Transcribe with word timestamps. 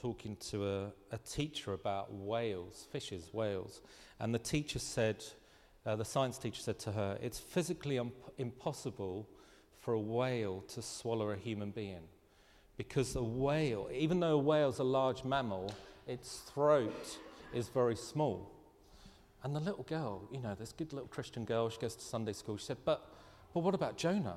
Talking 0.00 0.36
to 0.50 0.66
a, 0.66 0.92
a 1.12 1.18
teacher 1.18 1.72
about 1.72 2.12
whales, 2.12 2.86
fishes, 2.90 3.30
whales, 3.32 3.80
and 4.20 4.34
the 4.34 4.38
teacher 4.38 4.78
said, 4.78 5.24
uh, 5.84 5.96
the 5.96 6.04
science 6.04 6.38
teacher 6.38 6.60
said 6.60 6.78
to 6.80 6.92
her, 6.92 7.18
it's 7.22 7.38
physically 7.38 8.00
impossible 8.38 9.28
for 9.80 9.94
a 9.94 10.00
whale 10.00 10.64
to 10.68 10.82
swallow 10.82 11.30
a 11.30 11.36
human 11.36 11.70
being 11.70 12.02
because 12.76 13.16
a 13.16 13.22
whale, 13.22 13.88
even 13.92 14.20
though 14.20 14.34
a 14.34 14.38
whale's 14.38 14.78
a 14.78 14.84
large 14.84 15.24
mammal, 15.24 15.72
its 16.06 16.38
throat 16.38 17.18
is 17.54 17.68
very 17.68 17.96
small. 17.96 18.50
And 19.42 19.54
the 19.54 19.60
little 19.60 19.84
girl, 19.84 20.28
you 20.32 20.40
know, 20.40 20.54
this 20.54 20.72
good 20.72 20.92
little 20.92 21.08
Christian 21.08 21.44
girl, 21.44 21.70
she 21.70 21.78
goes 21.78 21.94
to 21.94 22.04
Sunday 22.04 22.32
school, 22.32 22.56
she 22.56 22.66
said, 22.66 22.78
but, 22.84 23.08
but 23.54 23.60
what 23.60 23.74
about 23.74 23.96
Jonah? 23.96 24.36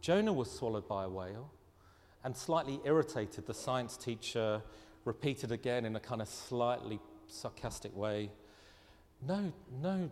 Jonah 0.00 0.32
was 0.32 0.50
swallowed 0.50 0.88
by 0.88 1.04
a 1.04 1.08
whale. 1.08 1.50
And 2.28 2.36
slightly 2.36 2.78
irritated, 2.84 3.46
the 3.46 3.54
science 3.54 3.96
teacher 3.96 4.60
repeated 5.06 5.50
again 5.50 5.86
in 5.86 5.96
a 5.96 6.00
kind 6.00 6.20
of 6.20 6.28
slightly 6.28 7.00
sarcastic 7.26 7.96
way 7.96 8.30
No, 9.26 9.50
no, 9.80 10.10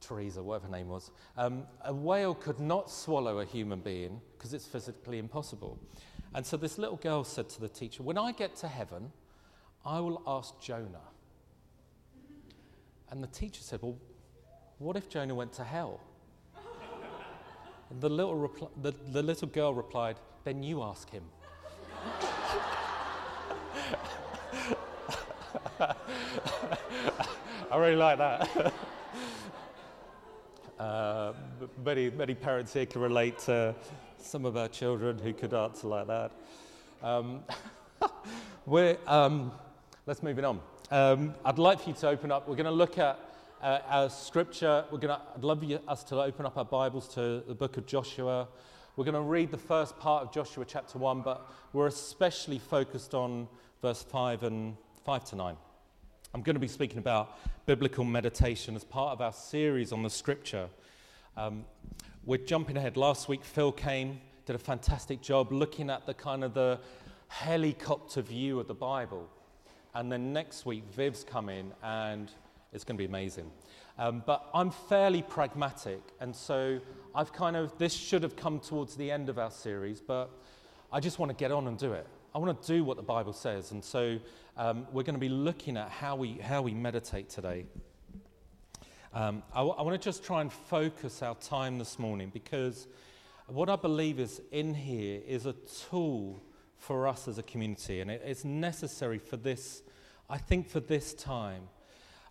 Teresa, 0.00 0.42
whatever 0.42 0.68
her 0.68 0.72
name 0.72 0.88
was. 0.88 1.10
Um, 1.36 1.66
a 1.84 1.92
whale 1.92 2.34
could 2.34 2.58
not 2.58 2.90
swallow 2.90 3.40
a 3.40 3.44
human 3.44 3.80
being 3.80 4.18
because 4.32 4.54
it's 4.54 4.64
physically 4.64 5.18
impossible. 5.18 5.78
And 6.32 6.46
so 6.46 6.56
this 6.56 6.78
little 6.78 6.96
girl 6.96 7.22
said 7.22 7.50
to 7.50 7.60
the 7.60 7.68
teacher, 7.68 8.02
When 8.02 8.16
I 8.16 8.32
get 8.32 8.56
to 8.56 8.68
heaven, 8.68 9.12
I 9.84 10.00
will 10.00 10.22
ask 10.26 10.58
Jonah. 10.58 11.10
And 13.10 13.22
the 13.22 13.28
teacher 13.28 13.60
said, 13.60 13.80
Well, 13.82 13.98
what 14.78 14.96
if 14.96 15.10
Jonah 15.10 15.34
went 15.34 15.52
to 15.52 15.64
hell? 15.64 16.00
And 17.90 18.00
the 18.00 18.08
little, 18.08 18.36
repl- 18.36 18.70
the, 18.80 18.94
the 19.12 19.22
little 19.22 19.48
girl 19.48 19.74
replied, 19.74 20.16
Then 20.46 20.62
you 20.62 20.80
ask 20.84 21.10
him. 21.10 21.24
I 25.80 27.76
really 27.76 27.96
like 27.96 28.18
that. 28.18 28.72
uh, 30.78 31.32
many, 31.84 32.10
many 32.10 32.34
parents 32.36 32.72
here 32.72 32.86
can 32.86 33.00
relate 33.00 33.40
to 33.40 33.74
some 34.18 34.44
of 34.44 34.56
our 34.56 34.68
children 34.68 35.18
who 35.18 35.32
could 35.32 35.52
answer 35.52 35.88
like 35.88 36.06
that. 36.06 36.30
Um, 37.02 37.42
we're, 38.66 38.98
um, 39.08 39.50
let's 40.06 40.22
move 40.22 40.38
it 40.38 40.44
on. 40.44 40.60
Um, 40.92 41.34
I'd 41.44 41.58
like 41.58 41.80
for 41.80 41.90
you 41.90 41.96
to 41.96 42.08
open 42.08 42.30
up. 42.30 42.48
We're 42.48 42.54
going 42.54 42.66
to 42.66 42.70
look 42.70 42.98
at 42.98 43.18
uh, 43.60 43.80
our 43.88 44.08
scripture. 44.08 44.84
We're 44.92 44.98
going 44.98 45.18
to, 45.18 45.20
I'd 45.34 45.42
love 45.42 45.64
you, 45.64 45.80
us 45.88 46.04
to 46.04 46.22
open 46.22 46.46
up 46.46 46.56
our 46.56 46.64
Bibles 46.64 47.08
to 47.14 47.42
the 47.48 47.54
book 47.56 47.78
of 47.78 47.86
Joshua. 47.86 48.46
We're 48.96 49.04
going 49.04 49.14
to 49.14 49.20
read 49.20 49.50
the 49.50 49.58
first 49.58 49.98
part 49.98 50.22
of 50.22 50.32
Joshua 50.32 50.64
chapter 50.66 50.96
1, 50.96 51.20
but 51.20 51.52
we're 51.74 51.86
especially 51.86 52.58
focused 52.58 53.12
on 53.12 53.46
verse 53.82 54.02
5 54.02 54.42
and 54.42 54.74
5 55.04 55.24
to 55.26 55.36
9. 55.36 55.56
I'm 56.32 56.40
going 56.40 56.54
to 56.54 56.60
be 56.60 56.66
speaking 56.66 56.96
about 56.96 57.38
biblical 57.66 58.04
meditation 58.04 58.74
as 58.74 58.84
part 58.84 59.12
of 59.12 59.20
our 59.20 59.34
series 59.34 59.92
on 59.92 60.02
the 60.02 60.08
scripture. 60.08 60.70
Um, 61.36 61.66
we're 62.24 62.38
jumping 62.38 62.78
ahead. 62.78 62.96
Last 62.96 63.28
week, 63.28 63.44
Phil 63.44 63.70
came, 63.70 64.18
did 64.46 64.56
a 64.56 64.58
fantastic 64.58 65.20
job 65.20 65.52
looking 65.52 65.90
at 65.90 66.06
the 66.06 66.14
kind 66.14 66.42
of 66.42 66.54
the 66.54 66.80
helicopter 67.28 68.22
view 68.22 68.58
of 68.60 68.66
the 68.66 68.74
Bible. 68.74 69.28
And 69.94 70.10
then 70.10 70.32
next 70.32 70.64
week, 70.64 70.84
Viv's 70.90 71.22
coming, 71.22 71.70
and 71.82 72.30
it's 72.72 72.82
going 72.82 72.96
to 72.96 73.02
be 73.02 73.04
amazing. 73.04 73.50
Um, 73.98 74.22
but 74.26 74.50
I'm 74.52 74.70
fairly 74.70 75.22
pragmatic, 75.22 76.00
and 76.20 76.36
so 76.36 76.80
I've 77.14 77.32
kind 77.32 77.56
of, 77.56 77.76
this 77.78 77.94
should 77.94 78.22
have 78.22 78.36
come 78.36 78.60
towards 78.60 78.94
the 78.94 79.10
end 79.10 79.30
of 79.30 79.38
our 79.38 79.50
series, 79.50 80.02
but 80.02 80.30
I 80.92 81.00
just 81.00 81.18
want 81.18 81.30
to 81.30 81.36
get 81.36 81.50
on 81.50 81.66
and 81.66 81.78
do 81.78 81.94
it. 81.94 82.06
I 82.34 82.38
want 82.38 82.60
to 82.60 82.66
do 82.66 82.84
what 82.84 82.98
the 82.98 83.02
Bible 83.02 83.32
says, 83.32 83.70
and 83.70 83.82
so 83.82 84.18
um, 84.58 84.86
we're 84.92 85.02
going 85.02 85.14
to 85.14 85.20
be 85.20 85.30
looking 85.30 85.78
at 85.78 85.88
how 85.88 86.14
we, 86.14 86.32
how 86.34 86.60
we 86.60 86.74
meditate 86.74 87.30
today. 87.30 87.64
Um, 89.14 89.42
I, 89.54 89.60
w- 89.60 89.74
I 89.78 89.80
want 89.80 89.98
to 89.98 90.04
just 90.04 90.22
try 90.22 90.42
and 90.42 90.52
focus 90.52 91.22
our 91.22 91.34
time 91.36 91.78
this 91.78 91.98
morning 91.98 92.30
because 92.34 92.86
what 93.46 93.70
I 93.70 93.76
believe 93.76 94.20
is 94.20 94.42
in 94.52 94.74
here 94.74 95.22
is 95.26 95.46
a 95.46 95.54
tool 95.88 96.42
for 96.76 97.08
us 97.08 97.28
as 97.28 97.38
a 97.38 97.42
community, 97.42 98.00
and 98.00 98.10
it, 98.10 98.20
it's 98.26 98.44
necessary 98.44 99.18
for 99.18 99.38
this, 99.38 99.82
I 100.28 100.36
think, 100.36 100.68
for 100.68 100.80
this 100.80 101.14
time. 101.14 101.62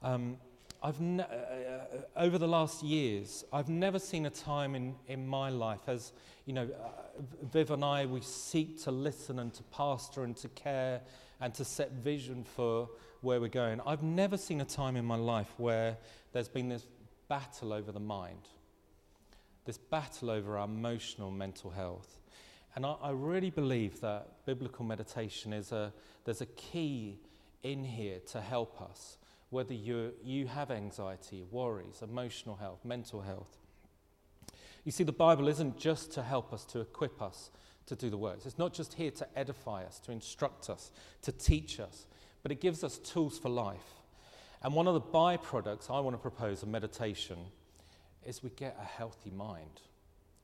Um, 0.03 0.38
I've 0.85 1.01
ne- 1.01 1.23
uh, 1.23 1.25
uh, 1.25 1.79
over 2.16 2.38
the 2.38 2.47
last 2.47 2.84
years, 2.84 3.44
I've 3.51 3.69
never 3.69 3.97
seen 3.97 4.28
a 4.28 4.29
time 4.29 4.75
in, 4.75 4.94
in 5.07 5.25
my 5.25 5.50
life 5.50 5.79
as, 5.88 6.13
you 6.46 6.53
know, 6.53 6.69
uh, 6.79 7.23
Viv 7.41 7.72
and 7.72 7.84
I, 7.84 8.06
we 8.06 8.22
seek 8.22 8.84
to 8.84 8.91
listen 8.91 9.40
and 9.40 9.51
to 9.56 9.63
pastor 9.63 10.23
and 10.23 10.38
to 10.38 10.47
care 10.50 11.01
and 11.41 11.56
to 11.56 11.66
set 11.66 11.91
vision 11.94 12.44
for 12.44 12.88
where 13.22 13.41
we're 13.41 13.47
going. 13.47 13.81
I've 13.84 14.03
never 14.03 14.38
seen 14.38 14.62
a 14.62 14.66
time 14.66 14.96
in 14.96 15.06
my 15.06 15.16
life 15.16 15.51
where 15.57 15.97
there's 16.34 16.50
been 16.50 16.69
this 16.69 16.85
battle 17.29 17.73
over 17.73 17.91
the 17.91 18.00
mind, 18.00 18.47
this 19.66 19.79
battle 19.79 20.29
over 20.29 20.56
our 20.56 20.66
emotional 20.66 21.31
mental 21.31 21.72
health. 21.72 22.19
And 22.75 22.85
I, 22.85 22.94
I 23.02 23.09
really 23.09 23.50
believe 23.50 24.02
that 24.02 24.46
biblical 24.46 24.85
meditation 24.85 25.52
is 25.52 25.72
a, 25.72 25.91
there's 26.25 26.41
a 26.41 26.46
key 26.46 27.17
in 27.63 27.84
here 27.84 28.19
to 28.34 28.40
help 28.40 28.79
us 28.84 29.17
whether 29.56 29.74
you 29.74 30.12
you 30.22 30.48
have 30.48 30.70
anxiety, 30.70 31.42
worries, 31.50 32.02
emotional 32.02 32.58
health, 32.58 32.84
mental 32.84 33.22
health. 33.22 33.58
You 34.84 34.92
see, 34.92 35.06
the 35.06 35.14
Bible 35.14 35.48
isn't 35.48 35.80
just 35.80 36.12
to 36.12 36.22
help 36.22 36.52
us, 36.52 36.66
to 36.66 36.82
equip 36.82 37.22
us 37.22 37.52
to 37.86 37.96
do 37.96 38.10
the 38.10 38.18
works. 38.18 38.46
It's 38.46 38.58
not 38.58 38.74
just 38.74 38.96
here 38.96 39.12
to 39.12 39.28
edify 39.34 39.86
us, 39.86 39.98
to 40.00 40.12
instruct 40.12 40.70
us, 40.70 40.92
to 41.22 41.32
teach 41.32 41.80
us, 41.80 42.06
but 42.44 42.52
it 42.52 42.60
gives 42.60 42.84
us 42.84 42.98
tools 42.98 43.40
for 43.40 43.48
life. 43.48 44.04
And 44.62 44.74
one 44.74 44.88
of 44.88 44.94
the 44.94 45.02
byproducts 45.02 45.90
I 45.90 46.02
want 46.02 46.16
to 46.16 46.22
propose 46.22 46.62
of 46.62 46.68
meditation 46.68 47.38
is 48.26 48.44
we 48.44 48.50
get 48.58 48.78
a 48.80 48.84
healthy 48.86 49.32
mind. 49.32 49.82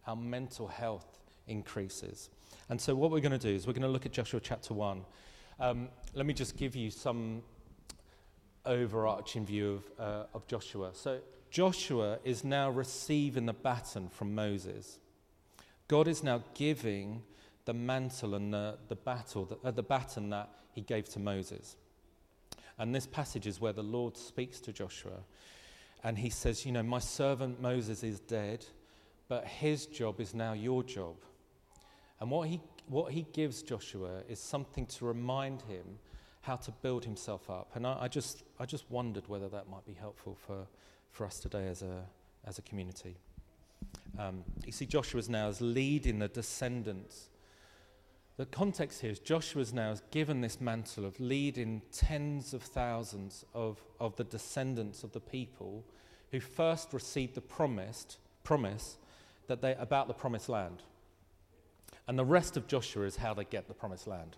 Our 0.08 0.16
mental 0.16 0.68
health 0.68 1.20
increases. 1.48 2.30
And 2.70 2.80
so, 2.80 2.96
what 2.96 3.12
we're 3.12 3.20
going 3.20 3.38
to 3.38 3.50
do 3.50 3.54
is 3.54 3.68
we're 3.68 3.74
going 3.74 3.82
to 3.82 3.90
look 3.90 4.06
at 4.06 4.14
Joshua 4.14 4.40
chapter 4.40 4.74
1. 4.74 5.02
Um, 5.60 5.90
let 6.14 6.26
me 6.26 6.34
just 6.34 6.56
give 6.56 6.76
you 6.78 6.90
some 6.90 7.44
overarching 8.66 9.46
view 9.46 9.82
of, 10.00 10.00
uh, 10.00 10.26
of 10.34 10.48
Joshua. 10.48 10.92
So, 10.94 11.20
Joshua 11.50 12.20
is 12.24 12.44
now 12.44 12.70
receiving 12.70 13.46
the 13.46 13.54
baton 13.54 14.08
from 14.10 14.34
Moses. 14.34 15.00
God 15.90 16.08
is 16.08 16.24
now 16.24 16.44
giving 16.54 17.24
the 17.66 17.74
mantle 17.74 18.36
and 18.36 18.54
the, 18.54 18.78
the, 18.88 18.96
battle, 18.96 19.60
uh, 19.64 19.72
the 19.72 19.84
baton 19.84 20.30
that 20.30 20.50
he 20.72 20.82
gave 20.82 21.10
to 21.10 21.20
Moses. 21.20 21.76
And 22.78 22.96
this 22.96 23.06
passage 23.06 23.48
is 23.48 23.60
where 23.60 23.74
the 23.74 23.84
Lord 23.84 24.16
speaks 24.16 24.62
to 24.62 24.72
Joshua. 24.72 25.20
And 26.04 26.18
he 26.18 26.30
says, 26.30 26.66
You 26.66 26.72
know, 26.72 26.84
my 26.84 27.00
servant 27.00 27.62
Moses 27.62 28.04
is 28.04 28.22
dead, 28.22 28.66
but 29.28 29.46
his 29.46 29.86
job 29.86 30.20
is 30.20 30.34
now 30.34 30.54
your 30.54 30.84
job. 30.84 31.16
And 32.20 32.32
what 32.32 32.48
he, 32.48 32.62
what 32.88 33.12
he 33.12 33.28
gives 33.34 33.62
Joshua 33.62 34.24
is 34.30 34.40
something 34.40 34.86
to 34.86 35.06
remind 35.06 35.62
him 35.64 36.00
how 36.42 36.56
to 36.56 36.72
build 36.72 37.06
himself 37.06 37.50
up. 37.50 37.72
And 37.76 37.86
I, 37.86 37.98
I, 38.02 38.08
just, 38.08 38.44
I 38.60 38.66
just 38.66 38.90
wondered 38.90 39.28
whether 39.28 39.48
that 39.50 39.70
might 39.70 39.86
be 39.86 39.94
helpful 39.94 40.38
for, 40.48 40.68
for 41.12 41.26
us 41.26 41.40
today 41.40 41.68
as 41.68 41.82
a, 41.82 42.04
as 42.46 42.58
a 42.58 42.62
community. 42.64 43.16
Um, 44.18 44.44
you 44.66 44.72
see, 44.72 44.86
Joshua's 44.86 45.30
now 45.30 45.48
is 45.50 45.62
leading 45.62 46.20
the 46.20 46.28
descendants. 46.28 47.30
The 48.38 48.46
context 48.48 49.02
here 49.02 49.12
is 49.12 49.20
Joshua's 49.20 49.74
now 49.74 49.92
is 49.92 50.02
given 50.12 50.42
this 50.42 50.60
mantle 50.60 51.06
of 51.06 51.20
leading 51.20 51.82
tens 51.92 52.54
of 52.54 52.64
thousands 52.64 53.46
of, 53.54 53.80
of 54.00 54.16
the 54.16 54.24
descendants 54.24 55.04
of 55.04 55.12
the 55.12 55.20
people 55.20 55.84
who 56.32 56.40
first 56.40 56.94
received 56.94 57.36
the 57.36 57.42
promised, 57.42 58.18
promise 58.44 58.98
that 59.48 59.62
they, 59.62 59.76
about 59.76 60.08
the 60.08 60.14
promised 60.14 60.50
land. 60.50 60.82
And 62.08 62.18
the 62.18 62.26
rest 62.26 62.58
of 62.58 62.68
Joshua 62.68 63.06
is 63.06 63.18
how 63.18 63.34
they 63.34 63.44
get 63.44 63.68
the 63.68 63.74
promised 63.74 64.08
land. 64.08 64.38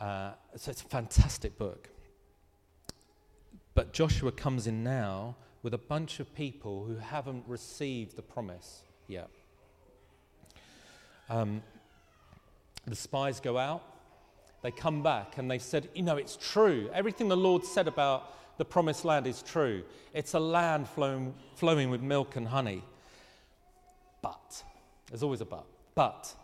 Uh, 0.00 0.32
so 0.56 0.70
it's 0.70 0.82
a 0.82 0.86
fantastic 0.86 1.58
book. 1.58 1.88
But 3.74 3.92
Joshua 3.92 4.32
comes 4.32 4.66
in 4.66 4.82
now 4.82 5.36
with 5.62 5.74
a 5.74 5.78
bunch 5.78 6.20
of 6.20 6.34
people 6.34 6.84
who 6.84 6.96
haven't 6.96 7.44
received 7.46 8.16
the 8.16 8.22
promise 8.22 8.82
yet. 9.06 9.28
Um, 11.28 11.62
the 12.86 12.96
spies 12.96 13.40
go 13.40 13.58
out 13.58 13.82
they 14.62 14.70
come 14.70 15.02
back 15.02 15.38
and 15.38 15.50
they 15.50 15.58
said, 15.58 15.88
You 15.94 16.02
know, 16.02 16.16
it's 16.16 16.36
true. 16.36 16.90
Everything 16.92 17.28
the 17.28 17.36
Lord 17.36 17.64
said 17.64 17.86
about 17.86 18.58
the 18.58 18.64
promised 18.64 19.04
land 19.04 19.26
is 19.26 19.42
true. 19.42 19.84
It's 20.12 20.34
a 20.34 20.40
land 20.40 20.88
flowing, 20.88 21.34
flowing 21.54 21.90
with 21.90 22.02
milk 22.02 22.36
and 22.36 22.48
honey. 22.48 22.82
But, 24.20 24.64
there's 25.08 25.22
always 25.22 25.40
a 25.40 25.44
but. 25.44 25.64
But, 25.94 26.34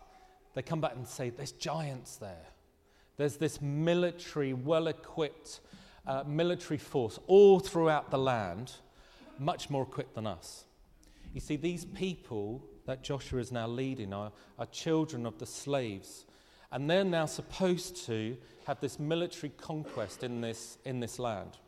they 0.54 0.62
come 0.62 0.80
back 0.80 0.94
and 0.94 1.06
say, 1.06 1.30
There's 1.30 1.52
giants 1.52 2.16
there. 2.16 2.46
There's 3.16 3.36
this 3.36 3.60
military, 3.60 4.52
well 4.52 4.88
equipped 4.88 5.60
uh, 6.06 6.24
military 6.26 6.78
force 6.78 7.18
all 7.26 7.60
throughout 7.60 8.10
the 8.10 8.18
land, 8.18 8.72
much 9.38 9.70
more 9.70 9.82
equipped 9.82 10.14
than 10.14 10.26
us. 10.26 10.64
You 11.32 11.40
see, 11.40 11.56
these 11.56 11.84
people 11.84 12.62
that 12.86 13.02
Joshua 13.02 13.40
is 13.40 13.50
now 13.50 13.66
leading 13.66 14.12
are, 14.12 14.30
are 14.58 14.66
children 14.66 15.26
of 15.26 15.38
the 15.38 15.46
slaves. 15.46 16.26
And 16.70 16.90
they're 16.90 17.04
now 17.04 17.26
supposed 17.26 18.04
to 18.06 18.36
have 18.66 18.80
this 18.80 18.98
military 18.98 19.52
conquest 19.56 20.22
in 20.22 20.40
this, 20.40 20.78
in 20.84 21.00
this 21.00 21.18
land. 21.18 21.58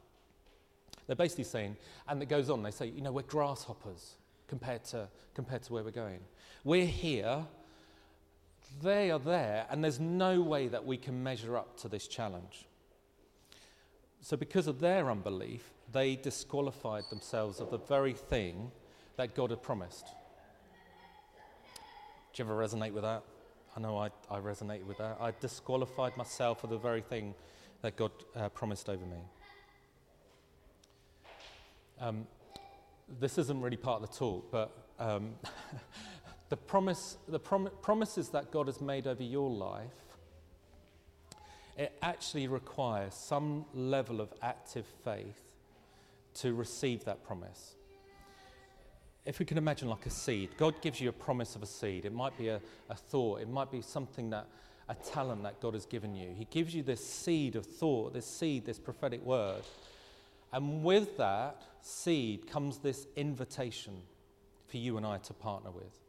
They're 1.06 1.16
basically 1.16 1.44
saying, 1.44 1.76
and 2.08 2.20
it 2.22 2.28
goes 2.28 2.50
on, 2.50 2.62
they 2.62 2.70
say, 2.70 2.86
you 2.86 3.00
know, 3.00 3.12
we're 3.12 3.22
grasshoppers 3.22 4.16
compared 4.48 4.84
to, 4.86 5.08
compared 5.34 5.62
to 5.64 5.72
where 5.72 5.84
we're 5.84 5.90
going. 5.90 6.20
We're 6.64 6.86
here, 6.86 7.46
they 8.82 9.10
are 9.10 9.18
there, 9.18 9.66
and 9.70 9.82
there's 9.82 10.00
no 10.00 10.40
way 10.40 10.68
that 10.68 10.84
we 10.84 10.96
can 10.96 11.22
measure 11.22 11.56
up 11.56 11.76
to 11.80 11.88
this 11.88 12.06
challenge. 12.06 12.66
So, 14.20 14.36
because 14.36 14.66
of 14.66 14.80
their 14.80 15.10
unbelief, 15.10 15.70
they 15.92 16.16
disqualified 16.16 17.04
themselves 17.10 17.60
of 17.60 17.70
the 17.70 17.78
very 17.78 18.12
thing 18.12 18.70
that 19.16 19.34
God 19.34 19.50
had 19.50 19.62
promised. 19.62 20.06
Do 22.32 22.42
you 22.42 22.50
ever 22.50 22.56
resonate 22.56 22.92
with 22.92 23.04
that? 23.04 23.22
I 23.76 23.80
know 23.80 23.98
I, 23.98 24.10
I 24.30 24.38
resonate 24.38 24.84
with 24.84 24.98
that. 24.98 25.18
I 25.20 25.32
disqualified 25.40 26.16
myself 26.16 26.60
for 26.60 26.66
the 26.66 26.78
very 26.78 27.02
thing 27.02 27.34
that 27.82 27.96
God 27.96 28.10
uh, 28.34 28.48
promised 28.48 28.88
over 28.88 29.04
me. 29.04 29.18
Um, 32.00 32.26
this 33.20 33.38
isn't 33.38 33.60
really 33.60 33.76
part 33.76 34.02
of 34.02 34.10
the 34.10 34.16
talk, 34.16 34.50
but 34.50 34.70
um, 34.98 35.34
the, 36.48 36.56
promise, 36.56 37.16
the 37.28 37.38
prom- 37.38 37.70
promises 37.82 38.30
that 38.30 38.50
God 38.50 38.66
has 38.66 38.80
made 38.80 39.06
over 39.06 39.22
your 39.22 39.50
life, 39.50 39.90
it 41.76 41.96
actually 42.02 42.46
requires 42.48 43.14
some 43.14 43.64
level 43.74 44.20
of 44.20 44.32
active 44.42 44.86
faith 45.04 45.42
to 46.34 46.54
receive 46.54 47.04
that 47.04 47.24
promise 47.24 47.76
if 49.26 49.40
we 49.40 49.44
can 49.44 49.58
imagine 49.58 49.88
like 49.88 50.06
a 50.06 50.10
seed, 50.10 50.50
God 50.56 50.80
gives 50.80 51.00
you 51.00 51.08
a 51.08 51.12
promise 51.12 51.56
of 51.56 51.62
a 51.62 51.66
seed. 51.66 52.04
It 52.04 52.12
might 52.12 52.38
be 52.38 52.48
a, 52.48 52.60
a 52.88 52.94
thought, 52.94 53.40
it 53.40 53.48
might 53.48 53.70
be 53.72 53.82
something 53.82 54.30
that, 54.30 54.46
a 54.88 54.94
talent 54.94 55.42
that 55.42 55.60
God 55.60 55.74
has 55.74 55.84
given 55.84 56.14
you. 56.14 56.32
He 56.32 56.44
gives 56.44 56.72
you 56.72 56.84
this 56.84 57.04
seed 57.04 57.56
of 57.56 57.66
thought, 57.66 58.14
this 58.14 58.24
seed, 58.24 58.64
this 58.64 58.78
prophetic 58.78 59.24
word. 59.24 59.62
And 60.52 60.84
with 60.84 61.16
that 61.16 61.62
seed 61.82 62.48
comes 62.48 62.78
this 62.78 63.08
invitation 63.16 63.94
for 64.68 64.76
you 64.76 64.96
and 64.96 65.04
I 65.04 65.18
to 65.18 65.34
partner 65.34 65.72
with. 65.72 66.05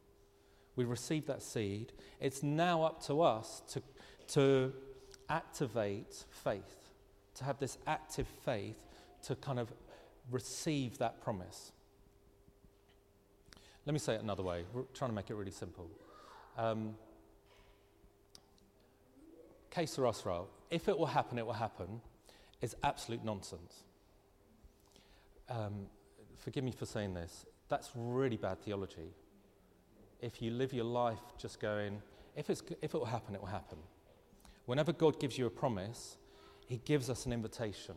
We 0.77 0.85
receive 0.85 1.25
that 1.25 1.41
seed. 1.41 1.91
It's 2.21 2.41
now 2.41 2.83
up 2.83 3.03
to 3.07 3.21
us 3.21 3.61
to, 3.73 3.81
to 4.29 4.73
activate 5.27 6.23
faith, 6.29 6.89
to 7.35 7.43
have 7.43 7.59
this 7.59 7.77
active 7.85 8.27
faith 8.45 8.77
to 9.23 9.35
kind 9.35 9.59
of 9.59 9.73
receive 10.31 10.99
that 10.99 11.21
promise. 11.21 11.73
Let 13.85 13.93
me 13.93 13.99
say 13.99 14.15
it 14.15 14.21
another 14.21 14.43
way. 14.43 14.63
We're 14.73 14.83
trying 14.93 15.11
to 15.11 15.15
make 15.15 15.29
it 15.29 15.35
really 15.35 15.51
simple. 15.51 15.89
Um, 16.57 16.95
sera. 19.85 20.13
If 20.69 20.87
it 20.87 20.97
will 20.97 21.05
happen, 21.05 21.37
it 21.37 21.45
will 21.45 21.53
happen, 21.53 22.01
is 22.61 22.75
absolute 22.83 23.23
nonsense. 23.23 23.83
Um, 25.49 25.87
forgive 26.37 26.63
me 26.63 26.71
for 26.71 26.85
saying 26.85 27.13
this. 27.13 27.45
That's 27.69 27.89
really 27.95 28.37
bad 28.37 28.61
theology. 28.61 29.13
If 30.21 30.41
you 30.41 30.51
live 30.51 30.73
your 30.73 30.85
life 30.85 31.19
just 31.37 31.59
going, 31.59 32.01
if, 32.35 32.49
it's, 32.49 32.63
if 32.81 32.93
it 32.93 32.97
will 32.97 33.05
happen, 33.05 33.35
it 33.35 33.41
will 33.41 33.47
happen. 33.47 33.77
Whenever 34.65 34.91
God 34.91 35.19
gives 35.19 35.37
you 35.37 35.45
a 35.45 35.49
promise, 35.49 36.17
He 36.67 36.81
gives 36.85 37.09
us 37.09 37.25
an 37.25 37.33
invitation 37.33 37.95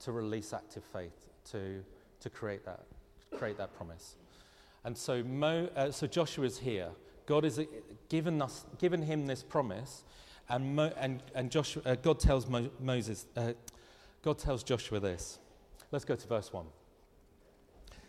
to 0.00 0.12
release 0.12 0.52
active 0.52 0.84
faith, 0.84 1.30
to, 1.50 1.84
to 2.20 2.30
create, 2.30 2.64
that, 2.64 2.80
create 3.36 3.56
that 3.58 3.74
promise. 3.76 4.16
And 4.84 4.96
so, 4.96 5.22
Mo, 5.22 5.68
uh, 5.76 5.90
so 5.90 6.06
Joshua 6.06 6.44
is 6.44 6.58
here. 6.58 6.88
God 7.26 7.44
has 7.44 7.58
uh, 7.58 7.64
given, 8.08 8.42
us, 8.42 8.66
given 8.78 9.02
him 9.02 9.26
this 9.26 9.42
promise, 9.42 10.04
and, 10.48 10.74
Mo, 10.74 10.92
and, 10.98 11.22
and 11.34 11.50
Joshua, 11.50 11.82
uh, 11.86 11.94
God 11.94 12.18
tells 12.18 12.48
Mo, 12.48 12.68
Moses, 12.80 13.26
uh, 13.36 13.52
God 14.22 14.38
tells 14.38 14.62
Joshua 14.62 14.98
this. 14.98 15.38
Let's 15.92 16.04
go 16.04 16.16
to 16.16 16.26
verse 16.26 16.52
1. 16.52 16.66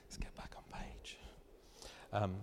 Let's 0.05 0.17
get 0.17 0.35
back 0.35 0.53
on 0.57 0.63
page. 0.79 1.17
Um, 2.11 2.35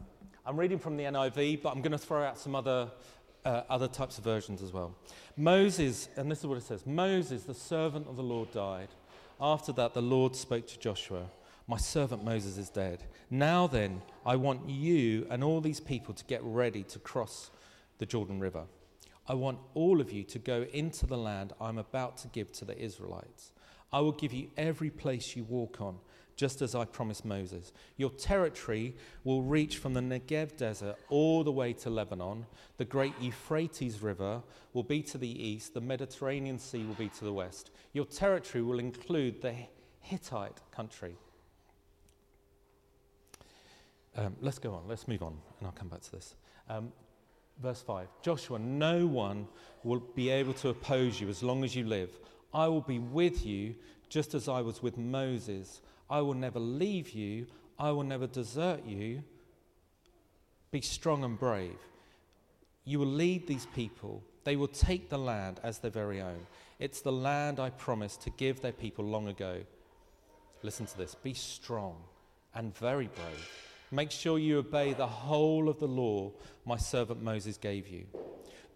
I'm 0.47 0.59
reading 0.59 0.79
from 0.79 0.97
the 0.97 1.05
NIV, 1.05 1.63
but 1.63 1.71
I'm 1.71 1.83
going 1.83 1.93
to 1.93 1.99
throw 1.99 2.23
out 2.23 2.39
some 2.39 2.55
other, 2.55 2.91
uh, 3.45 3.63
other 3.69 3.89
types 3.89 4.17
of 4.17 4.25
versions 4.25 4.63
as 4.63 4.73
well. 4.73 4.95
Moses, 5.37 6.09
and 6.17 6.31
this 6.31 6.41
is 6.41 6.47
what 6.47 6.57
it 6.57 6.65
says 6.65 6.87
Moses, 6.87 7.43
the 7.43 7.55
servant 7.55 8.07
of 8.09 8.17
the 8.17 8.23
Lord, 8.23 8.51
died. 8.53 8.89
After 9.41 9.73
that, 9.73 9.93
the 9.93 10.03
Lord 10.03 10.35
spoke 10.35 10.67
to 10.69 10.79
Joshua. 10.79 11.27
My 11.67 11.77
servant 11.77 12.25
Moses 12.25 12.57
is 12.57 12.71
dead. 12.71 13.05
Now 13.31 13.67
then, 13.67 14.03
I 14.25 14.37
want 14.37 14.69
you 14.69 15.27
and 15.31 15.45
all 15.45 15.61
these 15.61 15.79
people 15.79 16.15
to 16.15 16.25
get 16.25 16.43
ready 16.43 16.83
to 16.85 16.99
cross 16.99 17.51
the 17.99 18.07
Jordan 18.07 18.41
River. 18.41 18.65
I 19.29 19.35
want 19.35 19.59
all 19.75 20.01
of 20.01 20.11
you 20.11 20.25
to 20.25 20.39
go 20.39 20.67
into 20.73 21.07
the 21.07 21.19
land 21.19 21.53
I'm 21.61 21.79
about 21.79 22.17
to 22.19 22.29
give 22.29 22.51
to 22.53 22.65
the 22.65 22.77
Israelites. 22.77 23.53
I 23.93 24.01
will 24.01 24.13
give 24.13 24.33
you 24.33 24.49
every 24.57 24.91
place 24.91 25.37
you 25.37 25.45
walk 25.45 25.81
on, 25.81 25.99
just 26.41 26.63
as 26.63 26.75
I 26.75 26.85
promised 26.87 27.25
Moses. 27.25 27.73
Your 27.97 28.11
territory 28.11 28.97
will 29.25 29.43
reach 29.43 29.77
from 29.77 29.93
the 29.95 30.01
Negev 30.01 30.57
desert 30.57 30.97
all 31.11 31.45
the 31.45 31.53
way 31.53 31.73
to 31.75 31.91
Lebanon. 31.91 32.47
The 32.79 32.85
great 32.85 33.13
Euphrates 33.21 34.01
River 34.01 34.43
will 34.73 34.83
be 34.83 35.03
to 35.03 35.19
the 35.19 35.29
east, 35.29 35.75
the 35.75 35.81
Mediterranean 35.81 36.59
Sea 36.59 36.85
will 36.85 36.95
be 36.95 37.11
to 37.11 37.25
the 37.25 37.33
west. 37.33 37.71
Your 37.93 38.07
territory 38.07 38.63
will 38.63 38.79
include 38.79 39.43
the 39.43 39.55
Hittite 40.01 40.61
country 40.73 41.17
um, 44.17 44.37
let's 44.41 44.59
go 44.59 44.75
on, 44.75 44.83
let's 44.89 45.07
move 45.07 45.23
on, 45.23 45.37
and 45.59 45.67
I'll 45.67 45.73
come 45.73 45.89
back 45.89 46.01
to 46.03 46.13
this. 46.13 46.35
Um, 46.69 46.93
verse 47.63 47.81
5 47.83 48.09
Joshua, 48.23 48.59
no 48.59 49.07
one 49.07 49.47
will 49.85 50.01
be 50.15 50.31
able 50.31 50.53
to 50.55 50.71
oppose 50.71 51.21
you 51.21 51.29
as 51.29 51.43
long 51.43 51.65
as 51.65 51.75
you 51.75 51.85
live. 51.85 52.19
I 52.53 52.67
will 52.67 52.81
be 52.81 52.99
with 52.99 53.47
you 53.47 53.75
just 54.09 54.35
as 54.35 54.49
I 54.49 54.61
was 54.61 54.83
with 54.83 54.99
Moses. 54.99 55.81
I 56.11 56.21
will 56.21 56.35
never 56.35 56.59
leave 56.59 57.11
you, 57.11 57.47
I 57.79 57.93
will 57.93 58.03
never 58.03 58.27
desert 58.27 58.85
you. 58.85 59.23
Be 60.71 60.81
strong 60.81 61.25
and 61.25 61.39
brave. 61.39 61.79
You 62.85 62.99
will 62.99 63.07
lead 63.07 63.47
these 63.47 63.67
people. 63.75 64.23
They 64.45 64.57
will 64.57 64.69
take 64.69 65.09
the 65.09 65.19
land 65.19 65.61
as 65.63 65.79
their 65.79 65.91
very 65.91 66.21
own. 66.21 66.47
It's 66.79 67.01
the 67.01 67.13
land 67.13 67.61
I 67.61 67.71
promised 67.71 68.23
to 68.23 68.31
give 68.31 68.61
their 68.61 68.73
people 68.73 69.05
long 69.05 69.29
ago. 69.29 69.61
Listen 70.63 70.87
to 70.87 70.99
this 70.99 71.15
be 71.15 71.35
strong 71.35 71.97
and 72.55 72.77
very 72.77 73.09
brave. 73.09 73.51
Make 73.93 74.11
sure 74.11 74.39
you 74.39 74.59
obey 74.59 74.93
the 74.93 75.07
whole 75.07 75.69
of 75.69 75.79
the 75.79 75.89
law 75.89 76.33
my 76.65 76.77
servant 76.77 77.23
Moses 77.23 77.57
gave 77.57 77.89
you. 77.89 78.07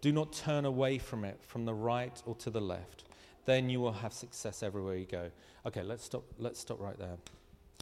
Do 0.01 0.11
not 0.11 0.33
turn 0.33 0.65
away 0.65 0.97
from 0.97 1.23
it 1.23 1.39
from 1.41 1.65
the 1.65 1.73
right 1.73 2.21
or 2.25 2.35
to 2.35 2.49
the 2.49 2.61
left. 2.61 3.05
Then 3.45 3.69
you 3.69 3.79
will 3.79 3.93
have 3.93 4.11
success 4.11 4.63
everywhere 4.63 4.95
you 4.95 5.05
go. 5.05 5.29
Okay, 5.65 5.83
let's 5.83 6.03
stop, 6.03 6.23
let's 6.39 6.59
stop 6.59 6.79
right 6.79 6.97
there. 6.97 7.17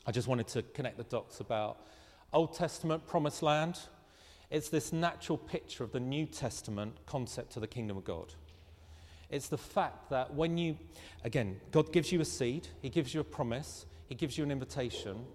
I 0.06 0.12
just 0.12 0.28
wanted 0.28 0.48
to 0.50 0.62
connect 0.62 0.98
the 0.98 1.04
dots 1.04 1.40
about 1.40 1.78
Old 2.34 2.54
Testament 2.54 3.08
promised 3.08 3.42
land. 3.42 3.80
It's 4.52 4.70
this 4.70 4.92
natural 4.92 5.38
picture 5.38 5.84
of 5.84 5.92
the 5.92 6.00
New 6.00 6.26
Testament 6.26 6.96
concept 7.06 7.56
of 7.56 7.62
the 7.62 7.68
kingdom 7.68 7.98
of 7.98 8.04
God. 8.04 8.34
It's 9.30 9.48
the 9.48 9.58
fact 9.58 10.10
that 10.10 10.34
when 10.34 10.58
you, 10.58 10.78
again, 11.24 11.60
God 11.72 11.92
gives 11.92 12.12
you 12.12 12.22
a 12.22 12.26
seed, 12.26 12.68
He 12.82 12.90
gives 12.90 13.14
you 13.14 13.22
a 13.22 13.24
promise, 13.24 13.86
He 14.08 14.16
gives 14.16 14.38
you 14.38 14.44
an 14.44 14.52
invitation 14.52 15.26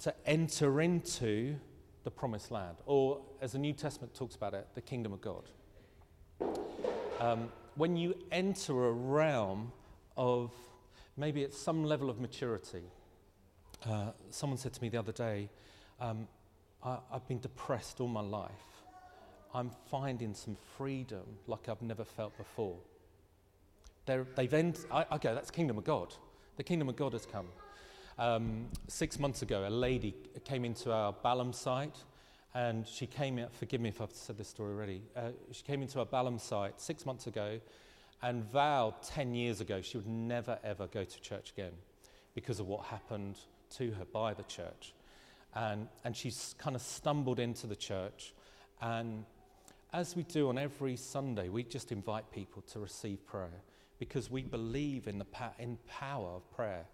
to 0.00 0.12
enter 0.26 0.80
into 0.80 1.56
the 2.04 2.10
promised 2.10 2.50
land, 2.50 2.76
or 2.84 3.20
as 3.40 3.52
the 3.52 3.58
New 3.58 3.72
Testament 3.72 4.12
talks 4.14 4.34
about 4.34 4.54
it, 4.54 4.66
the 4.74 4.80
kingdom 4.80 5.12
of 5.12 5.20
God. 5.20 5.44
Um, 7.20 7.52
when 7.74 7.96
you 7.96 8.14
enter 8.30 8.88
a 8.88 8.92
realm 8.92 9.72
of 10.16 10.52
maybe 11.16 11.44
at 11.44 11.52
some 11.52 11.84
level 11.84 12.10
of 12.10 12.20
maturity, 12.20 12.82
uh, 13.86 14.10
someone 14.30 14.58
said 14.58 14.72
to 14.72 14.82
me 14.82 14.88
the 14.88 14.98
other 14.98 15.12
day, 15.12 15.48
um, 16.00 16.28
I, 16.84 16.98
I've 17.12 17.26
been 17.28 17.40
depressed 17.40 18.00
all 18.00 18.08
my 18.08 18.20
life. 18.20 18.50
I'm 19.54 19.70
finding 19.90 20.34
some 20.34 20.56
freedom 20.76 21.24
like 21.46 21.68
I've 21.68 21.82
never 21.82 22.04
felt 22.04 22.36
before. 22.36 22.76
They're, 24.06 24.26
they've 24.36 24.52
end, 24.52 24.78
I, 24.90 25.04
okay, 25.12 25.34
that's 25.34 25.50
kingdom 25.50 25.78
of 25.78 25.84
God. 25.84 26.14
The 26.56 26.64
kingdom 26.64 26.88
of 26.88 26.96
God 26.96 27.12
has 27.12 27.26
come. 27.26 27.46
Um, 28.18 28.68
six 28.88 29.18
months 29.18 29.42
ago, 29.42 29.66
a 29.66 29.70
lady 29.70 30.14
came 30.44 30.64
into 30.64 30.92
our 30.92 31.12
Balham 31.12 31.52
site 31.52 31.96
and 32.54 32.86
she 32.86 33.06
came 33.06 33.38
in, 33.38 33.48
forgive 33.50 33.80
me 33.80 33.88
if 33.88 34.00
I've 34.00 34.12
said 34.12 34.36
this 34.36 34.48
story 34.48 34.74
already, 34.74 35.02
uh, 35.16 35.30
she 35.50 35.62
came 35.62 35.82
into 35.82 36.00
a 36.00 36.04
Balham 36.04 36.38
site 36.38 36.80
six 36.80 37.06
months 37.06 37.26
ago 37.26 37.60
and 38.22 38.44
vowed 38.50 39.02
10 39.02 39.34
years 39.34 39.60
ago 39.60 39.80
she 39.80 39.96
would 39.96 40.06
never 40.06 40.58
ever 40.62 40.86
go 40.86 41.04
to 41.04 41.20
church 41.20 41.52
again 41.52 41.72
because 42.34 42.60
of 42.60 42.66
what 42.66 42.84
happened 42.84 43.36
to 43.70 43.90
her 43.92 44.04
by 44.04 44.34
the 44.34 44.44
church. 44.44 44.94
And, 45.54 45.88
and 46.04 46.16
she's 46.16 46.54
kind 46.58 46.76
of 46.76 46.82
stumbled 46.82 47.38
into 47.38 47.66
the 47.66 47.76
church. 47.76 48.32
And 48.80 49.24
as 49.92 50.16
we 50.16 50.22
do 50.22 50.48
on 50.48 50.56
every 50.56 50.96
Sunday, 50.96 51.48
we 51.48 51.62
just 51.62 51.92
invite 51.92 52.30
people 52.32 52.62
to 52.72 52.80
receive 52.80 53.26
prayer 53.26 53.62
because 53.98 54.30
we 54.30 54.42
believe 54.42 55.06
in 55.06 55.18
the 55.18 55.24
pa- 55.26 55.52
in 55.58 55.78
power 55.86 56.30
of 56.30 56.50
prayer. 56.50 56.84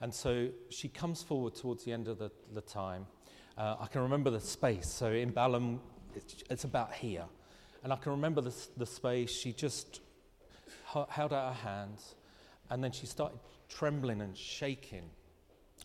And 0.00 0.12
so 0.12 0.48
she 0.70 0.88
comes 0.88 1.22
forward 1.22 1.54
towards 1.54 1.84
the 1.84 1.92
end 1.92 2.08
of 2.08 2.18
the, 2.18 2.30
the 2.52 2.60
time. 2.60 3.06
Uh, 3.60 3.76
I 3.78 3.88
can 3.88 4.00
remember 4.00 4.30
the 4.30 4.40
space. 4.40 4.88
So 4.88 5.12
in 5.12 5.32
Balham, 5.32 5.80
it's, 6.16 6.36
it's 6.48 6.64
about 6.64 6.94
here. 6.94 7.24
And 7.84 7.92
I 7.92 7.96
can 7.96 8.12
remember 8.12 8.40
the, 8.40 8.54
the 8.78 8.86
space. 8.86 9.30
She 9.30 9.52
just 9.52 10.00
held 10.86 11.34
out 11.34 11.54
her 11.54 11.68
hands, 11.68 12.14
and 12.70 12.82
then 12.82 12.90
she 12.90 13.04
started 13.04 13.38
trembling 13.68 14.22
and 14.22 14.34
shaking 14.34 15.02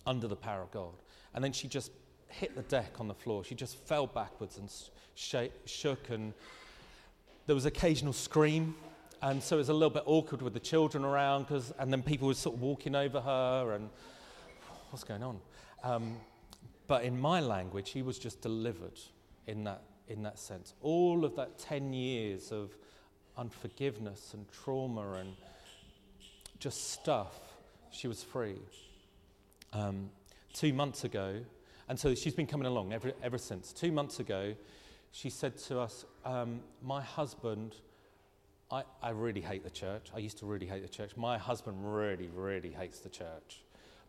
under 0.07 0.25
the 0.25 0.37
power 0.37 0.61
of 0.61 0.71
God. 0.71 0.93
And 1.33 1.43
then 1.43 1.51
she 1.51 1.67
just 1.67 1.91
hit 2.29 2.55
the 2.55 2.61
deck 2.61 2.93
on 3.01 3.09
the 3.09 3.13
floor. 3.13 3.43
She 3.43 3.55
just 3.55 3.75
fell 3.75 4.07
backwards 4.07 4.57
and 4.57 4.71
sh- 5.15 5.51
shook, 5.65 6.09
and 6.09 6.33
there 7.45 7.55
was 7.55 7.65
occasional 7.65 8.13
scream. 8.13 8.73
And 9.21 9.43
so 9.43 9.57
it 9.57 9.59
was 9.59 9.69
a 9.69 9.73
little 9.73 9.89
bit 9.89 10.03
awkward 10.05 10.41
with 10.41 10.53
the 10.53 10.61
children 10.61 11.03
around, 11.03 11.49
cause, 11.49 11.73
and 11.77 11.91
then 11.91 12.03
people 12.03 12.29
were 12.29 12.35
sort 12.35 12.55
of 12.55 12.61
walking 12.61 12.95
over 12.95 13.19
her, 13.19 13.73
and 13.73 13.89
what's 14.91 15.03
going 15.03 15.23
on? 15.23 15.41
Um, 15.83 16.15
but 16.87 17.03
in 17.03 17.19
my 17.19 17.39
language, 17.39 17.91
he 17.91 18.01
was 18.01 18.19
just 18.19 18.41
delivered 18.41 18.99
in 19.47 19.63
that, 19.63 19.81
in 20.07 20.23
that 20.23 20.39
sense. 20.39 20.73
All 20.81 21.25
of 21.25 21.35
that 21.35 21.57
10 21.57 21.93
years 21.93 22.51
of 22.51 22.75
unforgiveness 23.37 24.33
and 24.33 24.45
trauma 24.51 25.13
and 25.13 25.33
just 26.59 26.91
stuff, 26.91 27.39
she 27.91 28.07
was 28.07 28.23
free. 28.23 28.59
Um, 29.73 30.09
two 30.53 30.73
months 30.73 31.03
ago, 31.03 31.41
and 31.87 31.99
so 31.99 32.15
she's 32.15 32.33
been 32.33 32.47
coming 32.47 32.67
along 32.67 32.93
ever, 32.93 33.11
ever 33.21 33.37
since. 33.37 33.73
Two 33.73 33.91
months 33.91 34.19
ago, 34.19 34.55
she 35.11 35.29
said 35.29 35.57
to 35.57 35.79
us, 35.79 36.05
um, 36.23 36.61
My 36.81 37.01
husband, 37.01 37.75
I, 38.71 38.83
I 39.01 39.09
really 39.11 39.41
hate 39.41 39.63
the 39.63 39.69
church. 39.69 40.09
I 40.15 40.19
used 40.19 40.39
to 40.39 40.45
really 40.45 40.65
hate 40.65 40.81
the 40.81 40.89
church. 40.89 41.15
My 41.15 41.37
husband 41.37 41.77
really, 41.81 42.29
really 42.33 42.71
hates 42.71 42.99
the 42.99 43.09
church. 43.09 43.63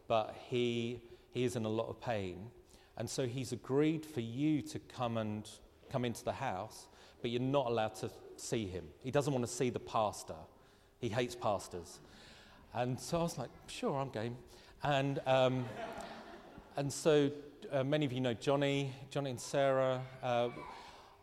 But 0.08 0.34
he, 0.48 1.02
he 1.32 1.44
is 1.44 1.56
in 1.56 1.64
a 1.64 1.68
lot 1.68 1.88
of 1.88 2.00
pain. 2.00 2.50
And 2.96 3.08
so 3.08 3.26
he's 3.26 3.52
agreed 3.52 4.06
for 4.06 4.20
you 4.20 4.62
to 4.62 4.78
come 4.78 5.18
and 5.18 5.48
come 5.90 6.04
into 6.04 6.24
the 6.24 6.32
house, 6.32 6.88
but 7.20 7.30
you're 7.30 7.40
not 7.40 7.66
allowed 7.66 7.94
to 7.96 8.10
see 8.36 8.66
him. 8.66 8.84
He 9.02 9.10
doesn't 9.10 9.32
want 9.32 9.44
to 9.46 9.52
see 9.52 9.70
the 9.70 9.80
pastor. 9.80 10.34
He 10.98 11.08
hates 11.08 11.34
pastors. 11.34 12.00
And 12.74 12.98
so 12.98 13.20
I 13.20 13.22
was 13.22 13.38
like, 13.38 13.50
sure, 13.66 13.98
I'm 13.98 14.10
game. 14.10 14.36
And, 14.82 15.20
um, 15.26 15.64
and 16.76 16.92
so 16.92 17.30
uh, 17.72 17.84
many 17.84 18.06
of 18.06 18.12
you 18.12 18.20
know 18.20 18.34
Johnny, 18.34 18.92
Johnny 19.10 19.30
and 19.30 19.40
Sarah. 19.40 20.02
Uh, 20.22 20.48